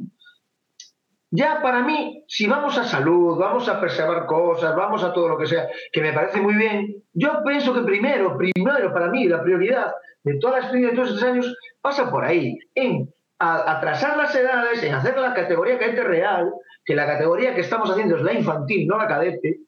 [1.32, 5.38] Ya para mí, si vamos a salud, vamos a preservar cosas, vamos a todo lo
[5.38, 9.42] que sea, que me parece muy bien, yo pienso que primero, primero para mí, la
[9.42, 14.36] prioridad de toda la experiencia de todos estos años pasa por ahí, en atrasar las
[14.36, 16.52] edades, en hacer la categoría cadete real,
[16.84, 19.60] que la categoría que estamos haciendo es la infantil, no la cadete,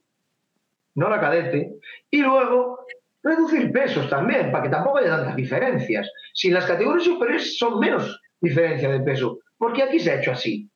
[0.96, 1.76] no la cadete,
[2.10, 2.81] y luego
[3.24, 6.10] reducir pesos también, para que tampoco haya tantas diferencias.
[6.34, 10.70] Si las categorías superiores son menos diferencia de peso, porque aquí se ha hecho así.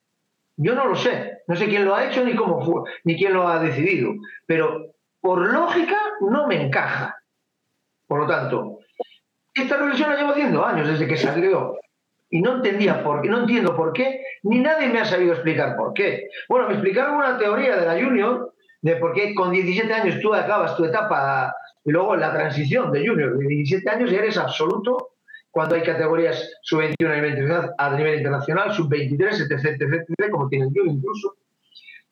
[0.56, 3.34] Yo no lo sé, no sé quién lo ha hecho ni cómo fue, ni quién
[3.34, 4.12] lo ha decidido,
[4.46, 7.16] pero por lógica no me encaja.
[8.06, 8.78] Por lo tanto,
[9.52, 11.76] esta reflexión la llevo haciendo años desde que salió
[12.30, 15.76] y no entendía por qué, no entiendo por qué, ni nadie me ha sabido explicar
[15.76, 16.28] por qué.
[16.48, 18.54] Bueno, me explicaron una teoría de la Junior
[18.86, 21.52] de por qué con 17 años tú acabas tu etapa
[21.84, 25.14] y luego la transición de Junior de 17 años eres absoluto
[25.50, 31.34] cuando hay categorías sub-21 a nivel internacional, sub-23, etc, etc, como tiene el incluso.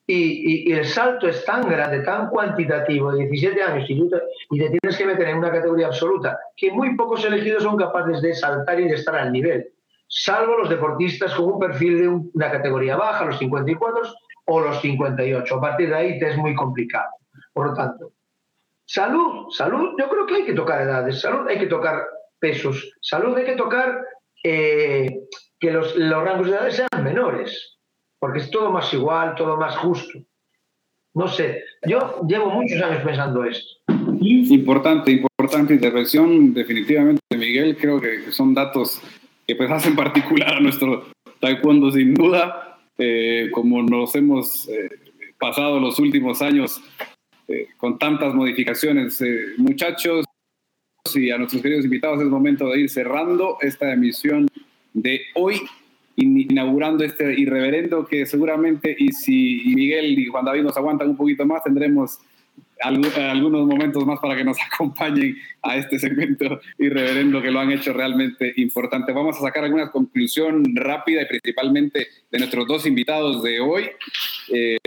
[0.04, 5.06] Y, el salto es tan grande, tan cuantitativo, de 17 años, y te tienes que
[5.06, 8.94] meter en una categoría absoluta, que muy pocos elegidos son capaces de saltar y de
[8.94, 9.68] estar al nivel,
[10.08, 14.02] salvo los deportistas con un perfil de una categoría baja, los 54
[14.46, 15.54] o los 58.
[15.54, 17.10] A partir de ahí te es muy complicado.
[17.52, 18.12] Por lo tanto,
[18.84, 22.04] salud, salud, yo creo que hay que tocar edades, salud hay que tocar
[22.38, 22.92] pesos.
[23.00, 24.04] Salud hay que tocar
[24.42, 25.08] eh,
[25.58, 27.78] que los, rangos de edades sean menores,
[28.18, 30.18] porque es todo más igual, todo más justo.
[31.14, 33.66] No sé, yo llevo muchos años pensando esto.
[34.20, 37.76] Importante, importante intervención, definitivamente, Miguel.
[37.76, 39.00] Creo que son datos
[39.46, 41.06] que pues hacen particular a nuestro
[41.40, 44.88] taekwondo sin duda, eh, como nos hemos eh,
[45.38, 46.80] pasado los últimos años
[47.76, 49.22] con tantas modificaciones.
[49.58, 50.24] muchachos,
[51.14, 54.48] y a nuestros queridos invitados es momento de ir cerrando esta emisión
[54.94, 55.60] de hoy,
[56.16, 61.44] inaugurando este irreverendo que seguramente, y si Miguel y Juan David nos aguantan un poquito
[61.44, 62.20] más, tendremos
[62.80, 67.92] algunos momentos más para que nos acompañen a este segmento irreverendo que lo han hecho
[67.92, 69.12] realmente importante.
[69.12, 73.90] Vamos a sacar alguna conclusión rápida y principalmente de nuestros dos invitados de hoy.
[74.52, 74.78] Eh,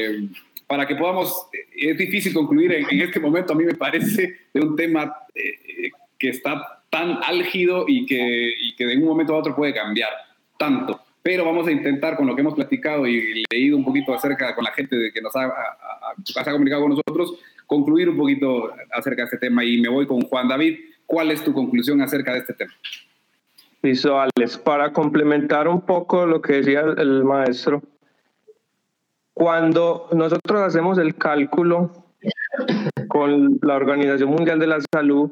[0.68, 4.76] para que podamos, es difícil concluir en, este momento, a mí me parece, de un
[4.76, 9.56] tema eh, que está tan álgido y que, y que de un momento a otro
[9.56, 10.10] puede cambiar
[10.58, 11.02] tanto.
[11.22, 14.64] Pero vamos a intentar, con lo que hemos platicado y leído un poquito acerca con
[14.64, 19.26] la gente de que nos ha, ha comunicado con nosotros, concluir un poquito acerca de
[19.26, 19.64] este tema.
[19.64, 20.80] Y me voy con Juan David.
[21.06, 22.74] ¿Cuál es tu conclusión acerca de este tema?
[23.84, 27.84] Visuales, para complementar un poco lo que decía el maestro,
[29.34, 31.92] cuando nosotros hacemos el cálculo
[33.08, 35.32] con la Organización Mundial de la Salud,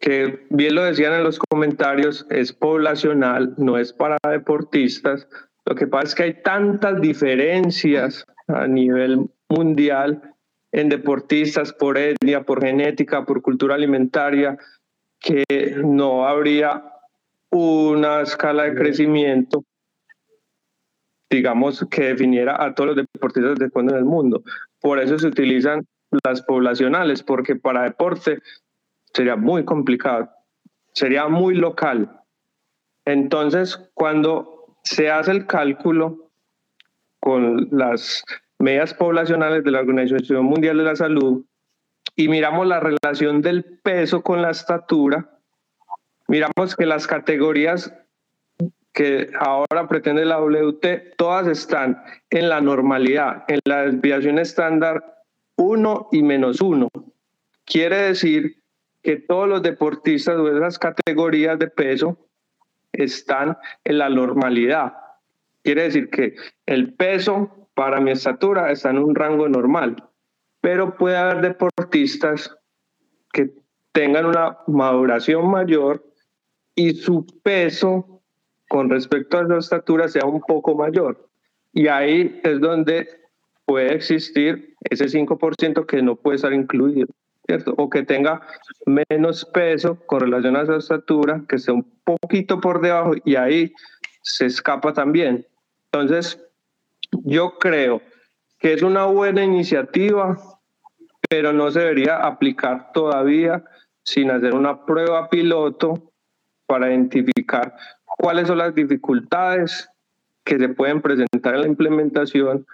[0.00, 5.28] que bien lo decían en los comentarios, es poblacional, no es para deportistas.
[5.66, 10.33] Lo que pasa es que hay tantas diferencias a nivel mundial
[10.74, 14.58] en deportistas por etnia, por genética, por cultura alimentaria,
[15.20, 15.44] que
[15.84, 16.82] no habría
[17.50, 19.64] una escala de crecimiento,
[21.30, 24.42] digamos, que definiera a todos los deportistas de cuando en el mundo.
[24.80, 25.86] Por eso se utilizan
[26.24, 28.40] las poblacionales, porque para deporte
[29.12, 30.28] sería muy complicado,
[30.92, 32.20] sería muy local.
[33.04, 36.30] Entonces, cuando se hace el cálculo
[37.20, 38.24] con las
[38.64, 41.44] medidas poblacionales de la Organización Mundial de la Salud
[42.16, 45.38] y miramos la relación del peso con la estatura,
[46.28, 47.92] miramos que las categorías
[48.94, 55.22] que ahora pretende la WT, todas están en la normalidad, en la desviación estándar
[55.56, 56.88] 1 y menos 1.
[57.66, 58.62] Quiere decir
[59.02, 62.16] que todos los deportistas de esas categorías de peso
[62.92, 64.94] están en la normalidad.
[65.62, 69.96] Quiere decir que el peso para mi estatura está en un rango normal,
[70.60, 72.56] pero puede haber deportistas
[73.32, 73.52] que
[73.92, 76.04] tengan una maduración mayor
[76.74, 78.22] y su peso
[78.68, 81.28] con respecto a su estatura sea un poco mayor.
[81.72, 83.08] Y ahí es donde
[83.64, 87.08] puede existir ese 5% que no puede estar incluido.
[87.76, 88.40] O que tenga
[88.86, 93.74] menos peso con relación a su estatura, que esté un poquito por debajo y ahí
[94.22, 95.46] se escapa también.
[95.92, 96.43] Entonces,
[97.24, 98.02] yo creo
[98.58, 100.36] que es una buena iniciativa,
[101.28, 103.62] pero no se debería aplicar todavía
[104.04, 106.12] sin hacer una prueba piloto
[106.66, 109.88] para identificar cuáles son las dificultades
[110.44, 112.66] que se pueden presentar en la implementación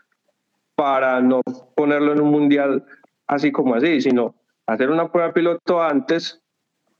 [0.74, 1.40] para no
[1.76, 2.84] ponerlo en un mundial
[3.26, 4.34] así como así, sino
[4.66, 6.42] hacer una prueba piloto antes,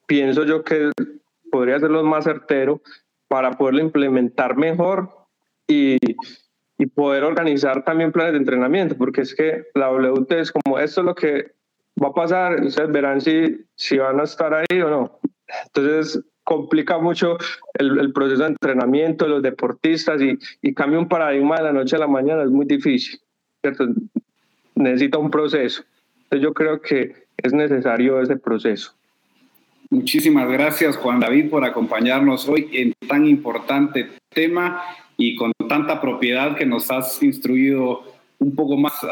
[0.07, 0.91] pienso yo que
[1.51, 2.81] podría ser lo más certero
[3.29, 5.11] para poderlo implementar mejor
[5.67, 5.99] y,
[6.81, 11.03] y poder organizar también planes de entrenamiento, porque es que la WT es como esto
[11.03, 11.53] es lo que
[12.03, 15.21] va a pasar, ustedes verán si, si van a estar ahí o no.
[15.67, 17.37] Entonces complica mucho
[17.75, 21.73] el, el proceso de entrenamiento de los deportistas y, y cambia un paradigma de la
[21.73, 23.21] noche a la mañana, es muy difícil.
[23.61, 23.87] ¿cierto?
[24.75, 25.85] Necesita un proceso.
[26.23, 28.95] Entonces yo creo que es necesario ese proceso.
[29.91, 34.83] Muchísimas gracias Juan David por acompañarnos hoy en tan importante tema
[35.21, 38.03] y con tanta propiedad que nos has instruido
[38.39, 39.09] un poco más uh,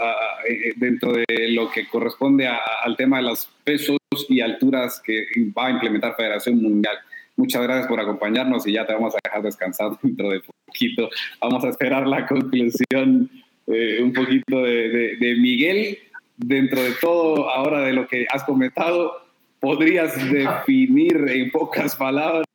[0.76, 3.98] dentro de lo que corresponde a, al tema de los pesos
[4.30, 6.96] y alturas que va a implementar Federación Mundial.
[7.36, 11.10] Muchas gracias por acompañarnos y ya te vamos a dejar descansar dentro de poquito.
[11.42, 13.30] Vamos a esperar la conclusión
[13.66, 15.98] eh, un poquito de, de, de, Miguel.
[16.38, 19.12] Dentro de todo, ahora de lo que has comentado,
[19.60, 22.46] ¿podrías definir en pocas palabras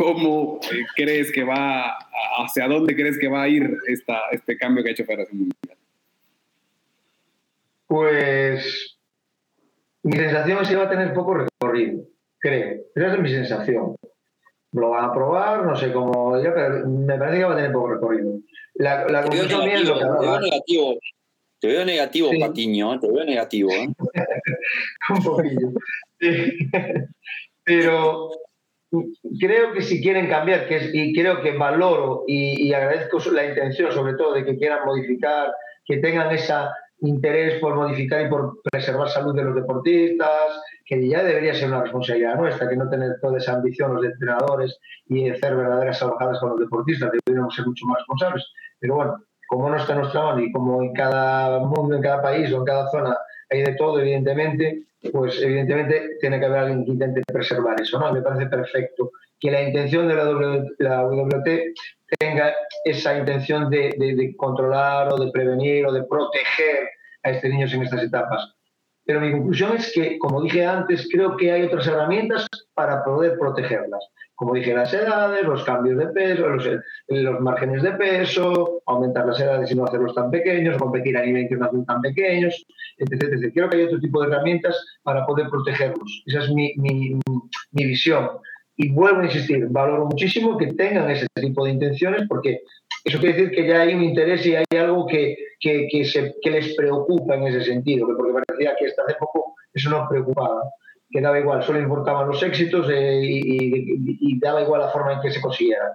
[0.00, 1.98] cómo eh, crees que va,
[2.38, 5.78] hacia dónde crees que va a ir esta, este cambio que ha hecho Federación Mundial?
[7.86, 8.96] Pues
[10.02, 12.04] mi sensación es que va a tener poco recorrido,
[12.38, 12.80] creo.
[12.94, 13.96] Esa es mi sensación.
[14.72, 17.88] Lo van a probar, no sé cómo, pero me parece que va a tener poco
[17.88, 18.38] recorrido.
[18.76, 20.98] La, la te, veo negativo, te veo negativo,
[21.58, 22.40] te veo negativo, sí.
[22.40, 23.70] Patiño, te veo negativo.
[23.70, 23.88] ¿eh?
[25.10, 25.72] Un poquillo.
[26.18, 26.70] Sí.
[27.64, 28.30] Pero
[29.40, 33.46] creo que si quieren cambiar, que es, y creo que valoro y, y, agradezco la
[33.46, 35.52] intención, sobre todo, de que quieran modificar,
[35.84, 36.54] que tengan ese
[37.02, 41.82] interés por modificar y por preservar salud de los deportistas, que ya debería ser una
[41.82, 46.50] responsabilidad nuestra, que no tener toda esa ambición los entrenadores y hacer verdaderas salvajadas con
[46.50, 48.44] los deportistas, deberíamos ser mucho más responsables.
[48.78, 52.22] Pero bueno, como no está en nuestra mano y como en cada mundo, en cada
[52.22, 53.16] país o en cada zona
[53.50, 54.82] hay de todo, evidentemente,
[55.12, 58.12] pues evidentemente tiene que haber alguien que intente preservar eso, ¿no?
[58.12, 60.14] Me parece perfecto que la intención de
[60.78, 61.74] la, WT
[62.18, 66.90] tenga esa intención de, de, controlar o de prevenir o de proteger
[67.22, 68.54] a estos niños en estas etapas.
[69.10, 73.36] Pero mi conclusión es que, como dije antes, creo que hay otras herramientas para poder
[73.40, 74.06] protegerlas.
[74.36, 76.64] Como dije, las edades, los cambios de peso, los,
[77.08, 81.48] los márgenes de peso, aumentar las edades y no hacerlos tan pequeños, competir a nivel
[81.60, 82.64] hacen tan pequeños,
[82.98, 83.52] etc, etc.
[83.52, 86.22] Creo que hay otro tipo de herramientas para poder protegerlos.
[86.26, 88.28] Esa es mi, mi visión.
[88.76, 92.60] Y vuelvo a insistir, valoro muchísimo que tengan ese tipo de intenciones porque
[93.04, 96.34] eso quiere decir que ya hay un interés y hay algo que, que, que, se,
[96.42, 100.62] que les preocupa en ese sentido, porque parecía que hasta hace poco eso no preocupaba,
[101.08, 105.14] que daba igual, solo importaban los éxitos eh, y, y, y, daba igual la forma
[105.14, 105.92] en que se consiguieran.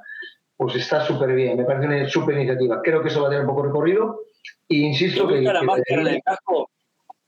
[0.57, 2.81] Pues está súper bien, me parece una súper iniciativa.
[2.81, 4.21] Creo que eso va a tener un poco recorrido
[4.67, 5.53] y insisto ¿Te gusta que...
[5.53, 6.69] la máscara en el casco?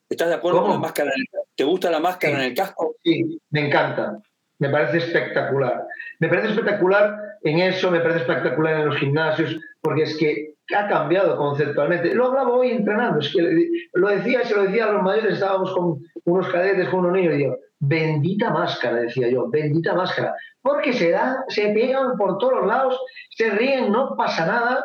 [0.10, 0.72] ¿Estás de acuerdo ¿Cómo?
[0.72, 1.12] con la máscara?
[1.56, 2.40] ¿Te gusta la máscara sí.
[2.40, 2.96] en el casco?
[3.04, 4.22] Sí, me encanta.
[4.60, 5.86] Me parece espectacular.
[6.20, 10.88] Me parece espectacular en eso, me parece espectacular en los gimnasios, porque es que ha
[10.88, 12.14] cambiado conceptualmente.
[12.14, 15.74] Lo hablaba hoy entrenando, es que lo decía, se lo decía a los mayores, estábamos
[15.74, 20.94] con unos cadetes, con unos niños, y yo, bendita máscara, decía yo, bendita máscara, porque
[20.94, 23.00] se dan, se pegan por todos los lados,
[23.30, 24.84] se ríen, no pasa nada.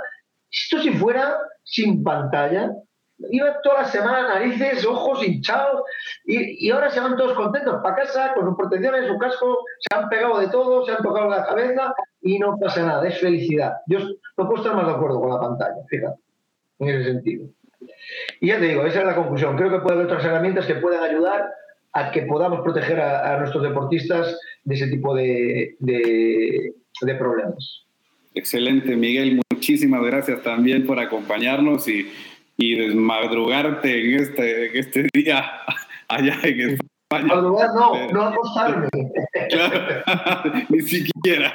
[0.51, 2.71] Esto si fuera sin pantalla,
[3.31, 5.83] iba toda la semana narices, ojos hinchados
[6.25, 9.97] y, y, ahora se van todos contentos para casa con sus protecciones, su casco, se
[9.97, 13.75] han pegado de todo, se han tocado la cabeza y no pasa nada, es felicidad.
[13.87, 16.21] Yo no puedo estar más de acuerdo con la pantalla, fíjate,
[16.81, 17.47] en ese sentido.
[18.41, 19.57] Y ya te digo, esa es la conclusión.
[19.57, 21.51] Creo que puede haber otras herramientas que puedan ayudar
[21.93, 27.85] a que podamos proteger a, a nuestros deportistas de ese tipo de, de, de problemas.
[28.35, 29.41] Excelente, Miguel.
[29.51, 32.11] Muchísimas gracias también por acompañarnos y
[32.63, 35.45] y desmadrugarte en este, en este día
[36.09, 37.35] allá en España.
[37.35, 38.89] Madrugar no, no acostarme.
[39.51, 39.81] Claro,
[40.69, 41.53] ni siquiera.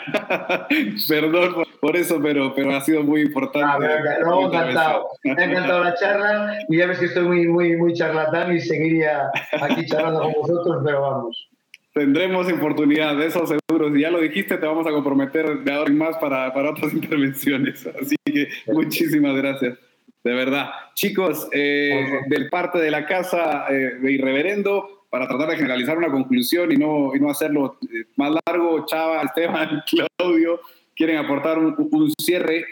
[1.08, 3.66] Perdón por, por, eso, pero, pero ha sido muy importante.
[3.66, 5.08] Ah, me, no, encantado.
[5.24, 8.60] Me ha encantado la charla y ya ves que estoy muy, muy, muy charlatán y
[8.60, 9.32] seguiría
[9.62, 11.49] aquí charlando con vosotros, pero vamos.
[11.93, 13.91] Tendremos oportunidad, de eso seguro.
[13.93, 16.93] Si ya lo dijiste, te vamos a comprometer de ahora en más para, para otras
[16.93, 17.88] intervenciones.
[17.99, 19.87] Así que muchísimas gracias.
[20.28, 20.71] De verdad.
[20.93, 26.11] Chicos, eh, del parte de la casa eh, de Irreverendo, para tratar de generalizar una
[26.11, 29.84] conclusión y no, y no hacerlo eh, más largo, Chava, Esteban,
[30.17, 30.59] Claudio,
[30.93, 32.65] ¿quieren aportar un, un cierre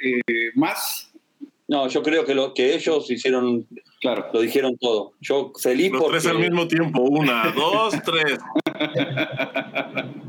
[0.55, 1.13] más?
[1.69, 3.65] No, yo creo que lo que ellos hicieron,
[4.01, 4.27] Claro.
[4.33, 5.13] lo dijeron todo.
[5.21, 7.03] Yo feliz Los porque tres al mismo tiempo.
[7.03, 8.37] Una, dos, tres.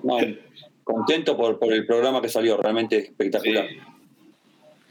[0.05, 0.19] no,
[0.85, 3.67] contento por, por el programa que salió, realmente espectacular.
[3.69, 3.81] Sí.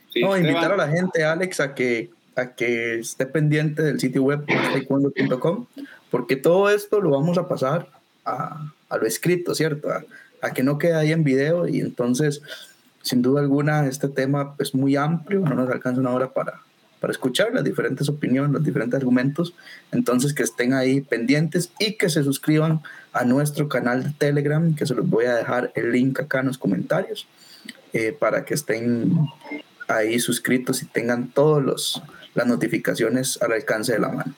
[0.09, 4.23] Sí, No, invitar a la gente, Alex, a que, a que esté pendiente del sitio
[4.23, 5.65] web taekwondo.com,
[6.11, 7.89] porque todo esto lo vamos a pasar
[8.25, 9.89] a, a lo escrito, ¿cierto?
[9.89, 10.03] A,
[10.41, 12.41] a que no quede ahí en video y entonces,
[13.01, 16.61] sin duda alguna, este tema es muy amplio, no nos alcanza una hora para,
[16.99, 19.53] para escuchar las diferentes opiniones, los diferentes argumentos,
[19.91, 22.81] entonces que estén ahí pendientes y que se suscriban
[23.13, 26.47] a nuestro canal de Telegram, que se los voy a dejar el link acá en
[26.47, 27.27] los comentarios,
[27.93, 29.17] eh, para que estén
[29.87, 32.01] ahí suscritos y tengan todas
[32.35, 34.33] las notificaciones al alcance de la mano.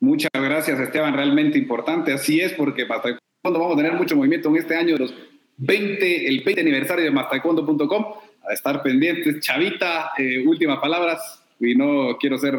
[0.00, 1.14] Muchas gracias, Esteban.
[1.14, 2.12] Realmente importante.
[2.12, 5.14] Así es, porque Taekwondo vamos a tener mucho movimiento en este año de los
[5.56, 8.04] 20, el 20 aniversario de mastaekwondo.com.
[8.48, 9.40] A estar pendientes.
[9.40, 11.42] Chavita, eh, últimas palabras.
[11.58, 12.54] Y no quiero ser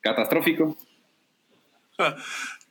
[0.00, 0.76] catastrófico.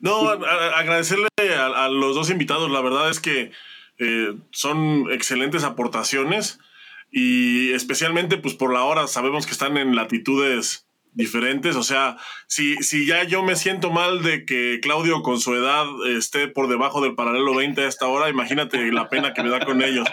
[0.02, 2.70] No, a- a- agradecerle a, a los dos invitados.
[2.70, 3.52] La verdad es que
[3.98, 6.60] eh, son excelentes aportaciones
[7.18, 11.78] y especialmente pues por la hora sabemos que están en latitudes diferentes.
[11.78, 15.86] O sea, si, si ya yo me siento mal de que Claudio con su edad
[16.18, 19.66] esté por debajo del paralelo 20 a esta hora, imagínate la pena que me da
[19.66, 20.06] con ellos.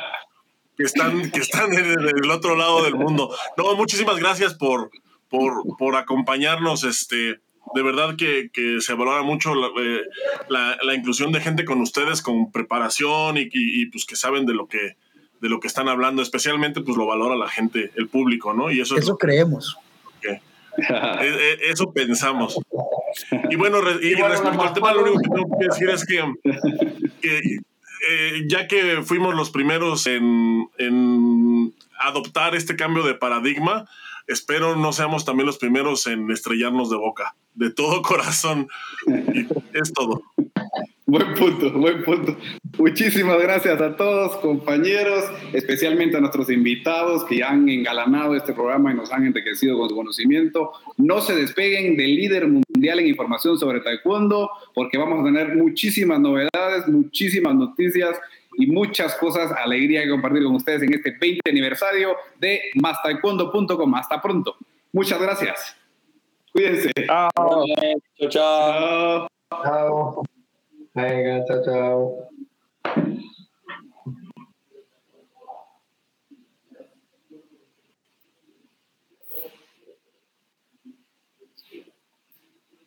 [0.77, 3.35] Que están, que están en otro lado del mundo.
[3.57, 4.91] No, muchísimas gracias por,
[5.29, 6.85] por, por acompañarnos.
[6.85, 7.41] Este,
[7.75, 10.03] de verdad que, que se valora mucho la, eh,
[10.49, 14.55] la inclusión de gente con ustedes con preparación y, y- y, pues que saben de
[14.55, 14.97] lo que
[15.43, 18.71] de lo que están hablando, especialmente pues lo valora la gente, el público, ¿no?
[18.71, 19.77] Y eso es Eso creemos.
[20.25, 20.41] eh,
[20.79, 22.59] eh, eso pensamos.
[23.51, 25.91] Y bueno, re- y Y bueno, respecto al tema, lo único que tengo que decir
[25.91, 26.33] es que,
[27.21, 27.39] que,
[28.09, 33.87] eh, ya que fuimos los primeros en, en adoptar este cambio de paradigma,
[34.27, 38.69] espero no seamos también los primeros en estrellarnos de boca, de todo corazón.
[39.73, 40.23] Es todo.
[41.05, 42.39] Buen punto, buen punto.
[42.79, 48.95] Muchísimas gracias a todos, compañeros, especialmente a nuestros invitados que han engalanado este programa y
[48.95, 50.73] nos han enriquecido con su conocimiento.
[50.97, 56.19] No se despeguen del líder mundial en información sobre taekwondo, porque vamos a tener muchísimas
[56.19, 58.17] novedades, muchísimas noticias
[58.59, 63.95] y muchas cosas, alegría que compartir con ustedes en este 20 aniversario de mastaekwondo.com.
[63.95, 64.57] Hasta pronto.
[64.93, 65.77] Muchas gracias.
[66.53, 66.91] Cuídense.
[67.07, 67.31] Chao,
[68.29, 68.29] chao.
[68.29, 69.29] Chao.
[69.51, 70.23] Chao.
[70.95, 72.29] Venga, chao, chao.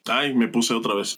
[0.08, 1.18] Ay, me puse otra vez.